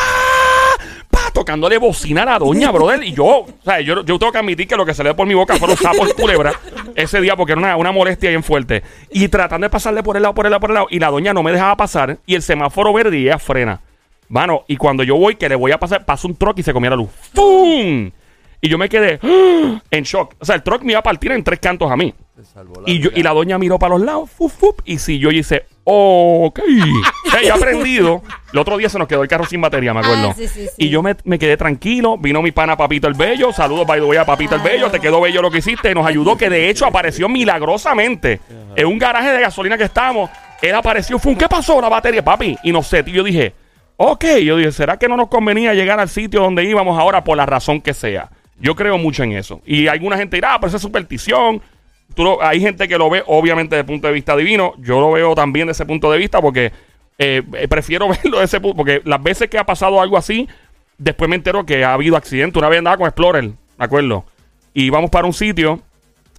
¡pa! 1.11 1.31
Tocándole 1.33 1.79
bocina 1.79 2.23
a 2.23 2.27
la 2.27 2.39
doña, 2.39 2.71
brother. 2.71 3.03
Y 3.05 3.13
yo, 3.13 3.25
o 3.25 3.47
sea, 3.63 3.81
yo, 3.81 4.05
yo 4.05 4.19
tengo 4.19 4.33
que 4.33 4.39
admitir 4.39 4.67
que 4.67 4.77
lo 4.77 4.87
que 4.87 4.95
salió 4.95 5.15
por 5.15 5.27
mi 5.27 5.35
boca 5.35 5.57
fueron 5.57 5.77
sapos 5.77 6.09
y 6.11 6.21
culebra 6.21 6.53
ese 6.95 7.21
día 7.21 7.37
porque 7.37 7.53
era 7.53 7.61
una, 7.61 7.77
una 7.77 7.93
molestia 7.93 8.31
bien 8.31 8.43
fuerte. 8.43 8.83
Y 9.11 9.29
tratando 9.29 9.67
de 9.67 9.71
pasarle 9.71 10.03
por 10.03 10.17
el 10.17 10.23
lado, 10.23 10.35
por 10.35 10.47
el 10.47 10.51
lado, 10.53 10.61
por 10.61 10.71
el 10.71 10.75
lado. 10.75 10.87
Y 10.91 10.99
la 10.99 11.11
doña 11.11 11.35
no 11.35 11.43
me 11.43 11.53
dejaba 11.53 11.77
pasar. 11.77 12.19
Y 12.25 12.35
el 12.35 12.43
semáforo 12.43 12.93
verde 12.93 13.37
frena. 13.39 13.81
Mano, 14.29 14.65
y 14.69 14.77
cuando 14.77 15.03
yo 15.03 15.17
voy, 15.17 15.37
que 15.37 15.49
le 15.49 15.55
voy 15.55 15.73
a 15.73 15.79
pasar, 15.79 16.05
pasa 16.05 16.27
un 16.27 16.37
truck 16.37 16.59
y 16.59 16.63
se 16.63 16.73
comía 16.73 16.91
la 16.91 16.97
luz. 16.97 17.11
¡Pum! 17.35 18.11
Y 18.61 18.69
yo 18.69 18.79
me 18.79 18.89
quedé 18.89 19.19
¡ah! 19.23 19.83
en 19.91 20.05
shock. 20.05 20.37
O 20.39 20.45
sea, 20.45 20.55
el 20.55 20.63
truck 20.63 20.83
me 20.83 20.93
iba 20.93 21.01
a 21.01 21.03
partir 21.03 21.31
en 21.33 21.45
tres 21.45 21.59
cantos 21.61 21.91
a 21.91 21.97
mí. 21.97 22.15
Te 22.35 22.45
salvó 22.45 22.81
la 22.81 22.91
Y, 22.91 22.99
yo, 22.99 23.11
y 23.15 23.23
la 23.23 23.33
doña 23.33 23.59
miró 23.59 23.79
para 23.79 23.95
los 23.97 24.05
lados, 24.05 24.31
fup, 24.31 24.51
fup, 24.51 24.81
y 24.87 24.99
si 24.99 25.19
yo 25.19 25.31
hice, 25.31 25.67
ok. 25.85 26.61
O 27.27 27.31
sea, 27.31 27.43
ya 27.43 27.55
aprendido. 27.55 28.23
El 28.53 28.59
otro 28.59 28.77
día 28.77 28.89
se 28.89 28.99
nos 28.99 29.07
quedó 29.07 29.23
el 29.23 29.29
carro 29.29 29.45
sin 29.45 29.61
batería, 29.61 29.93
me 29.93 30.01
acuerdo. 30.01 30.31
Ah, 30.31 30.35
sí, 30.35 30.49
sí, 30.49 30.67
sí. 30.67 30.71
Y 30.79 30.89
yo 30.89 31.03
me, 31.03 31.15
me 31.25 31.39
quedé 31.39 31.57
tranquilo. 31.57 32.17
Vino 32.17 32.41
mi 32.43 32.53
pana 32.53 32.77
Papito 32.77 33.07
el 33.09 33.15
Bello. 33.15 33.53
Saludos, 33.53 33.87
by 33.87 34.01
the 34.01 34.07
way, 34.07 34.19
a 34.19 34.25
Papito 34.25 34.55
el 34.55 34.63
Bello. 34.63 34.91
Te 34.91 35.01
quedó 35.01 35.21
bello 35.21 35.43
lo 35.43 35.51
que 35.51 35.59
hiciste. 35.59 35.95
Nos 35.95 36.07
ayudó, 36.07 36.37
que 36.37 36.49
de 36.49 36.71
hecho 36.71 36.87
apareció 36.87 37.29
milagrosamente 37.29 38.41
en 38.77 38.87
un 38.87 38.99
garaje 38.99 39.31
de 39.31 39.41
gasolina 39.41 39.77
que 39.77 39.85
estábamos. 39.85 40.31
Él 40.63 40.75
apareció, 40.75 41.19
fue 41.19 41.33
un, 41.33 41.39
¿qué 41.39 41.49
pasó? 41.49 41.81
La 41.81 41.89
batería, 41.89 42.25
papi. 42.25 42.57
Y 42.63 42.73
no 42.73 42.83
sé, 42.83 43.03
y 43.05 43.13
yo 43.13 43.23
dije, 43.25 43.53
ok. 43.97 44.25
Yo 44.45 44.57
dije, 44.57 44.73
¿será 44.73 44.99
que 44.99 45.09
no 45.09 45.17
nos 45.17 45.29
convenía 45.29 45.75
llegar 45.75 46.01
al 46.01 46.09
sitio 46.09 46.41
donde 46.41 46.65
íbamos 46.65 46.99
ahora 46.99 47.25
por 47.25 47.37
la 47.37 47.47
razón 47.47 47.81
que 47.81 47.95
sea? 47.95 48.31
Yo 48.59 48.75
creo 48.75 48.99
mucho 48.99 49.23
en 49.23 49.33
eso. 49.33 49.61
Y 49.67 49.89
alguna 49.89 50.17
gente 50.17 50.37
dirá, 50.37 50.55
ah, 50.55 50.59
pero 50.59 50.69
eso 50.69 50.77
es 50.77 50.83
superstición. 50.83 51.61
Tú 52.15 52.41
hay 52.41 52.61
gente 52.61 52.87
que 52.87 52.97
lo 52.99 53.11
ve, 53.11 53.23
obviamente, 53.27 53.77
desde 53.77 53.81
el 53.81 53.87
punto 53.87 54.07
de 54.07 54.13
vista 54.13 54.37
divino. 54.37 54.75
Yo 54.79 55.01
lo 55.01 55.13
veo 55.13 55.35
también 55.35 55.67
desde 55.67 55.83
ese 55.83 55.87
punto 55.87 56.11
de 56.11 56.19
vista 56.19 56.41
porque 56.41 56.73
eh, 57.19 57.43
eh, 57.55 57.69
prefiero 57.69 58.09
verlo 58.23 58.39
de 58.39 58.45
ese 58.45 58.61
punto. 58.61 58.77
Porque 58.77 59.03
las 59.05 59.23
veces 59.23 59.49
que 59.49 59.59
ha 59.59 59.65
pasado 59.65 60.01
algo 60.01 60.17
así, 60.17 60.49
después 60.99 61.29
me 61.29 61.37
entero 61.37 61.67
que 61.67 61.85
ha 61.85 61.93
habido 61.93 62.17
accidente. 62.17 62.59
Una 62.59 62.69
vez 62.69 62.79
andaba 62.79 62.97
con 62.97 63.07
Explorer, 63.07 63.45
¿me 63.45 63.85
acuerdo? 63.85 64.25
Y 64.73 64.85
íbamos 64.85 65.11
para 65.11 65.27
un 65.27 65.33
sitio, 65.33 65.81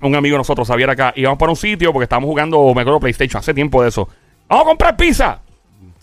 un 0.02 0.16
amigo 0.16 0.34
de 0.34 0.40
nosotros, 0.40 0.68
Xavier 0.68 0.90
acá, 0.90 1.14
íbamos 1.16 1.40
para 1.40 1.52
un 1.52 1.56
sitio 1.56 1.94
porque 1.94 2.04
estábamos 2.04 2.30
jugando, 2.30 2.74
me 2.74 2.82
acuerdo, 2.82 3.00
PlayStation, 3.00 3.40
hace 3.40 3.54
tiempo 3.54 3.82
de 3.82 3.90
eso. 3.90 4.10
Vamos 4.48 4.66
a 4.66 4.68
comprar 4.68 4.98
pizza. 4.98 5.42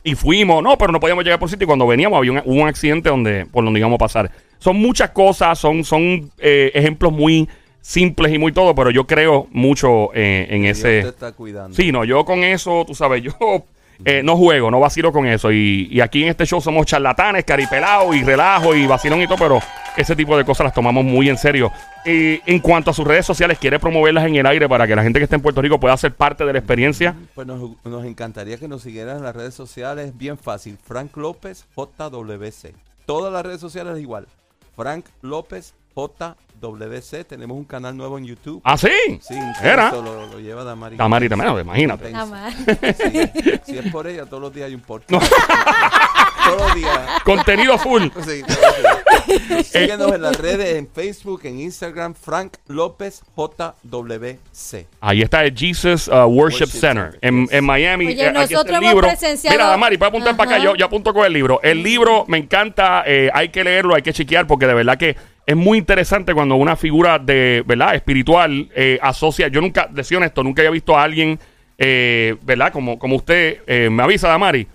Y 0.05 0.15
fuimos, 0.15 0.63
no, 0.63 0.77
pero 0.77 0.93
no 0.93 1.01
podíamos 1.01 1.25
llegar 1.25 1.39
por 1.39 1.49
sitio. 1.49 1.65
Y 1.65 1.67
cuando 1.67 1.87
veníamos 1.87 2.19
había 2.19 2.43
un, 2.45 2.69
accidente 2.69 3.09
donde, 3.09 3.47
por 3.47 3.65
donde 3.65 3.79
íbamos 3.79 3.97
a 3.97 3.99
pasar. 3.99 4.31
Son 4.59 4.77
muchas 4.77 5.11
cosas, 5.11 5.59
son, 5.59 5.85
son 5.85 6.31
eh, 6.39 6.71
ejemplos 6.75 7.13
muy 7.13 7.49
simples 7.81 8.33
y 8.33 8.39
muy 8.39 8.53
todo, 8.53 8.75
pero 8.75 8.91
yo 8.91 9.07
creo 9.07 9.49
mucho 9.51 10.15
eh, 10.15 10.47
en 10.51 10.63
Dios 10.63 10.79
ese... 10.79 11.03
te 11.03 11.09
está 11.09 11.33
cuidando. 11.33 11.77
Sí, 11.77 11.93
no, 11.93 12.05
yo 12.05 12.25
con 12.25 12.45
eso, 12.45 12.85
tú 12.87 12.95
sabes, 12.95 13.23
yo 13.41 13.65
eh, 14.05 14.23
no 14.23 14.37
juego, 14.37 14.71
no 14.71 14.81
vacilo 14.81 15.13
con 15.13 15.27
eso. 15.27 15.53
Y, 15.53 15.89
y 15.91 16.01
aquí 16.01 16.23
en 16.23 16.31
este 16.31 16.47
show 16.47 16.61
somos 16.61 16.87
charlatanes, 16.87 17.45
caripelados 17.45 18.15
y 18.15 18.23
relajo 18.23 18.75
y 18.75 18.87
vacilón 18.87 19.23
y 19.23 19.27
todo, 19.27 19.38
pero 19.38 19.61
ese 19.97 20.17
tipo 20.17 20.37
de 20.37 20.45
cosas 20.45 20.65
las 20.65 20.75
tomamos 20.75 21.05
muy 21.05 21.29
en 21.29 21.38
serio. 21.38 21.71
Y 22.05 22.41
en 22.51 22.59
cuanto 22.61 22.91
a 22.91 22.95
sus 22.95 23.07
redes 23.07 23.27
sociales, 23.27 23.59
quiere 23.59 23.79
promoverlas 23.79 24.27
en 24.27 24.35
el 24.37 24.47
aire 24.47 24.69
para 24.69 24.87
que 24.87 24.97
la 24.97 25.03
gente 25.03 25.19
que 25.19 25.25
esté 25.25 25.37
en 25.37 25.43
Puerto 25.43 25.62
Rico 25.62 25.79
pueda 25.79 25.97
ser 25.97 26.15
parte 26.15 26.45
de 26.45 26.53
la 26.53 26.59
experiencia. 26.59 27.15
Pues 27.35 27.47
nos, 27.47 27.71
nos 27.85 28.05
encantaría 28.05 28.59
que 28.59 28.69
nos 28.69 28.83
siguieran 28.83 29.19
en 29.19 29.23
las 29.23 29.37
redes 29.37 29.55
sociales. 29.55 30.17
Bien 30.17 30.38
fácil. 30.38 30.79
Frank 30.83 31.17
López 31.17 31.67
JWC. 31.77 32.75
Todas 33.07 33.33
las 33.33 33.45
redes 33.45 33.61
sociales 33.61 33.99
igual. 33.99 34.27
Frank 34.77 35.07
López 35.21 35.75
JWC. 35.94 37.24
Tenemos 37.26 37.57
un 37.57 37.64
canal 37.64 37.96
nuevo 37.96 38.18
en 38.18 38.24
YouTube. 38.24 38.61
¿Ah, 38.64 38.76
sí? 38.76 38.88
Sí, 39.20 39.35
Era. 39.62 39.88
eso 39.88 40.02
lo, 40.02 40.26
lo 40.26 40.38
lleva 40.40 40.64
Damari. 40.64 40.96
Tamari 40.96 41.28
también, 41.28 41.59
imagínate. 41.61 42.11
Nada 42.11 42.26
más. 42.26 42.55
Sí, 42.55 43.20
si 43.66 43.78
es 43.78 43.90
por 43.92 44.07
ella, 44.07 44.26
todos 44.26 44.42
los 44.42 44.55
días 44.55 44.66
hay 44.68 44.74
un 44.74 44.81
podcast. 44.83 45.31
todos 46.46 46.61
los 46.61 46.74
días. 46.74 47.00
Contenido 47.24 47.78
full. 47.78 48.02
Sí, 48.24 48.42
días. 48.42 48.59
Síguenos 49.66 50.12
en 50.12 50.22
las 50.22 50.37
redes, 50.37 50.76
en 50.76 50.88
Facebook, 50.88 51.40
en 51.44 51.61
Instagram, 51.61 52.14
Frank 52.14 52.55
López 52.66 53.22
JWC. 53.37 54.87
Ahí 55.00 55.22
está 55.22 55.44
el 55.44 55.57
Jesus 55.57 56.09
uh, 56.09 56.24
Worship 56.24 56.33
Worship 56.62 56.66
Center 56.66 57.18
Center, 57.20 57.48
en, 57.57 57.64
Miami. 57.64 58.07
Oye, 58.09 58.26
Eh, 58.28 58.33
nosotros 58.33 58.66
el 58.66 58.74
hemos 58.74 58.90
libro. 58.94 59.09
presenciado- 59.09 59.55
Mira, 59.57 59.66
Damari, 59.68 59.96
puedes 59.96 60.11
apuntar 60.11 60.37
para 60.37 60.50
acá. 60.57 60.62
Yo, 60.64 60.74
yo 60.74 60.87
apunto 60.87 61.14
con 61.14 61.24
el 61.24 61.33
libro. 61.33 61.61
El 61.62 61.83
libro 61.83 62.24
me 62.28 62.38
encanta. 62.38 63.05
eh, 63.07 63.31
hay 63.33 63.48
que 63.50 63.64
leerlo, 63.64 63.94
hay 63.94 64.02
que 64.02 64.12
chequear 64.12 64.46
porque 64.46 64.66
de 64.66 64.74
verdad 64.74 64.98
que 64.98 65.16
es 65.46 65.57
muy 65.57 65.78
interesante 65.78 66.35
cuando 66.35 66.55
una 66.55 66.76
figura 66.76 67.18
de 67.18 67.62
verdad 67.66 67.94
espiritual 67.94 68.68
eh, 68.74 68.98
asocia. 69.02 69.48
Yo 69.48 69.61
nunca, 69.61 69.88
decía 69.90 70.18
honesto, 70.18 70.42
nunca 70.42 70.62
había 70.62 70.70
visto 70.70 70.96
a 70.96 71.02
alguien, 71.02 71.38
eh, 71.78 72.37
¿verdad? 72.42 72.72
Como, 72.72 72.98
como 72.98 73.16
usted 73.16 73.59
eh, 73.66 73.88
me 73.90 74.02
avisa, 74.02 74.28
Damari. 74.28 74.66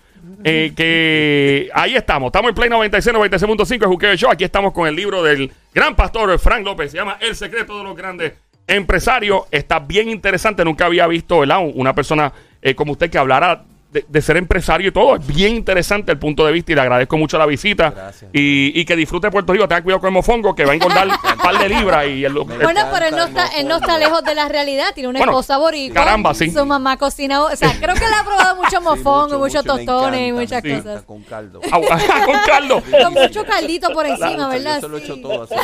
que 0.44 1.70
ahí 1.74 1.96
estamos, 1.96 2.28
estamos 2.28 2.50
en 2.50 2.56
Play 2.56 2.70
96, 2.70 3.16
96.5 3.16 3.80
de 3.80 3.86
Juqueo 3.86 4.16
Show. 4.16 4.32
Aquí 4.32 4.44
estamos 4.44 4.74
con 4.74 4.88
el 4.88 4.96
libro 4.96 5.24
del 5.24 5.52
gran 5.74 5.96
pastor 5.96 6.38
Frank 6.38 6.66
López. 6.66 6.92
Se 6.92 6.98
llama 6.98 7.18
El 7.22 7.36
secreto 7.36 7.78
de 7.78 7.84
los 7.86 7.96
grandes 7.96 8.34
empresarios. 8.68 9.44
Está 9.52 9.80
bien 9.80 10.10
interesante. 10.10 10.66
Nunca 10.66 10.86
había 10.86 11.08
visto 11.08 11.40
¿verdad? 11.40 11.60
una 11.74 11.96
persona 11.96 12.34
como 12.76 12.92
usted 12.92 13.10
que 13.10 13.18
hablara 13.18 13.64
de, 14.00 14.06
de 14.08 14.22
ser 14.22 14.38
empresario 14.38 14.90
y 14.90 14.92
todo. 14.92 15.16
Es 15.16 15.26
bien 15.28 15.56
interesante 15.56 16.12
el 16.12 16.20
punto 16.20 16.46
de 16.46 16.52
vista 16.52 16.72
y 16.72 16.76
le 16.76 16.82
agradezco 16.82 17.18
mucho 17.18 17.38
la 17.38 17.46
visita. 17.46 17.90
Gracias. 17.92 18.32
Y, 18.34 18.80
y 18.80 18.86
que 18.86 18.96
disfrute 18.96 19.30
Puerto 19.32 19.54
Rico. 19.54 19.68
Tenga 19.68 19.82
cuidado 19.82 20.00
con 20.02 20.08
el 20.10 20.14
mofongo 20.14 20.54
que 20.56 20.66
va 20.66 20.72
a 20.74 20.76
engordar 20.76 21.08
un 21.34 21.38
par 21.38 21.58
de 21.60 21.70
libras. 21.70 22.06
Y 22.08 22.26
el- 22.26 22.34
Bueno, 22.34 22.82
pero 22.94 23.06
él 23.08 23.16
no 23.16 23.24
está, 23.26 23.48
él 23.58 23.68
no 23.68 23.78
está 23.78 23.98
lejos 23.98 24.24
de 24.24 24.36
la 24.36 24.48
realidad. 24.48 24.86
Tiene 24.94 25.10
una 25.10 25.20
Bueno, 25.20 25.32
esposa 25.34 25.58
boricua. 25.58 25.96
caramba, 26.04 26.34
sí. 26.34 26.50
Su 26.52 26.66
mamá 26.66 26.98
cocina. 26.98 27.44
O 27.44 27.56
sea, 27.56 27.72
creo 27.80 27.96
que 27.96 28.02
le 28.08 28.16
ha 28.16 28.24
probado 28.24 28.56
mucho 28.56 28.78
Sí, 28.78 28.84
mofongo, 28.84 29.40
muchos 29.40 29.40
mucho, 29.40 29.76
me 29.76 29.86
tostones 29.86 30.30
y 30.30 30.32
muchas 30.32 30.62
cosas. 30.62 31.04
Con 31.04 31.24
caldo. 31.24 31.62
Ah, 31.72 31.80
con 32.26 32.36
Carlos. 32.46 32.84
Con 33.04 33.14
mucho 33.14 33.46
caldito 33.46 33.90
por 33.90 34.06
encima, 34.06 34.48
¿verdad? 34.50 34.76
Yo 34.82 34.82
se 34.82 34.88
lo 34.90 34.98
echo 34.98 35.16
Sí. 35.16 35.22
todo 35.22 35.44
así. 35.44 35.56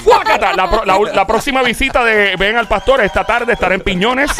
La, 0.55 0.69
pro- 0.69 0.85
la- 0.85 0.99
la 1.13 1.27
próxima 1.27 1.61
visita 1.63 2.03
de 2.03 2.35
Ven 2.37 2.57
al 2.57 2.67
Pastor 2.67 3.01
esta 3.01 3.23
tarde 3.23 3.53
estará 3.53 3.75
en 3.75 3.81
Piñones 3.81 4.31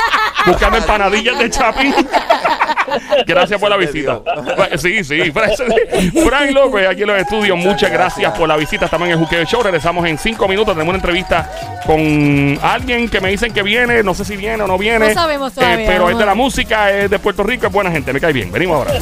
buscando 0.46 0.78
empanadillas 0.84 1.38
de 1.38 1.50
Chapín. 1.50 1.94
Gracias 3.26 3.60
por 3.60 3.70
la 3.70 3.76
Se 3.78 3.83
visita. 3.86 4.22
Sí, 4.78 5.04
sí. 5.04 5.32
Frank 5.32 6.52
López 6.52 6.88
aquí 6.88 7.02
en 7.02 7.08
los 7.08 7.22
estudios. 7.22 7.58
Muchas 7.58 7.92
gracias 7.92 8.38
por 8.38 8.48
la 8.48 8.56
visita. 8.56 8.86
Estamos 8.86 9.08
en 9.08 9.14
el 9.14 9.20
Juqueo 9.20 9.44
Show. 9.46 9.64
Regresamos 9.64 10.08
en 10.08 10.18
cinco 10.18 10.48
minutos. 10.48 10.74
Tenemos 10.74 10.90
una 10.90 10.98
entrevista 10.98 11.50
con 11.86 12.60
alguien 12.62 13.10
que 13.10 13.22
me 13.22 13.30
dicen 13.30 13.54
que 13.54 13.64
viene. 13.64 14.04
No 14.04 14.14
sé 14.14 14.26
si 14.26 14.38
viene 14.38 14.64
o 14.64 14.68
no 14.68 14.78
viene. 14.78 15.10
No 15.10 15.14
sabemos 15.14 15.54
todavía, 15.54 15.86
pero 15.86 16.10
es 16.10 16.18
de 16.18 16.26
la 16.26 16.36
música, 16.36 16.92
es 16.92 17.10
de 17.10 17.20
Puerto 17.20 17.44
Rico, 17.44 17.68
es 17.68 17.74
buena 17.74 17.92
gente. 17.92 18.14
Me 18.14 18.20
cae 18.20 18.34
bien. 18.34 18.52
Venimos 18.52 18.78
ahora. 18.78 18.94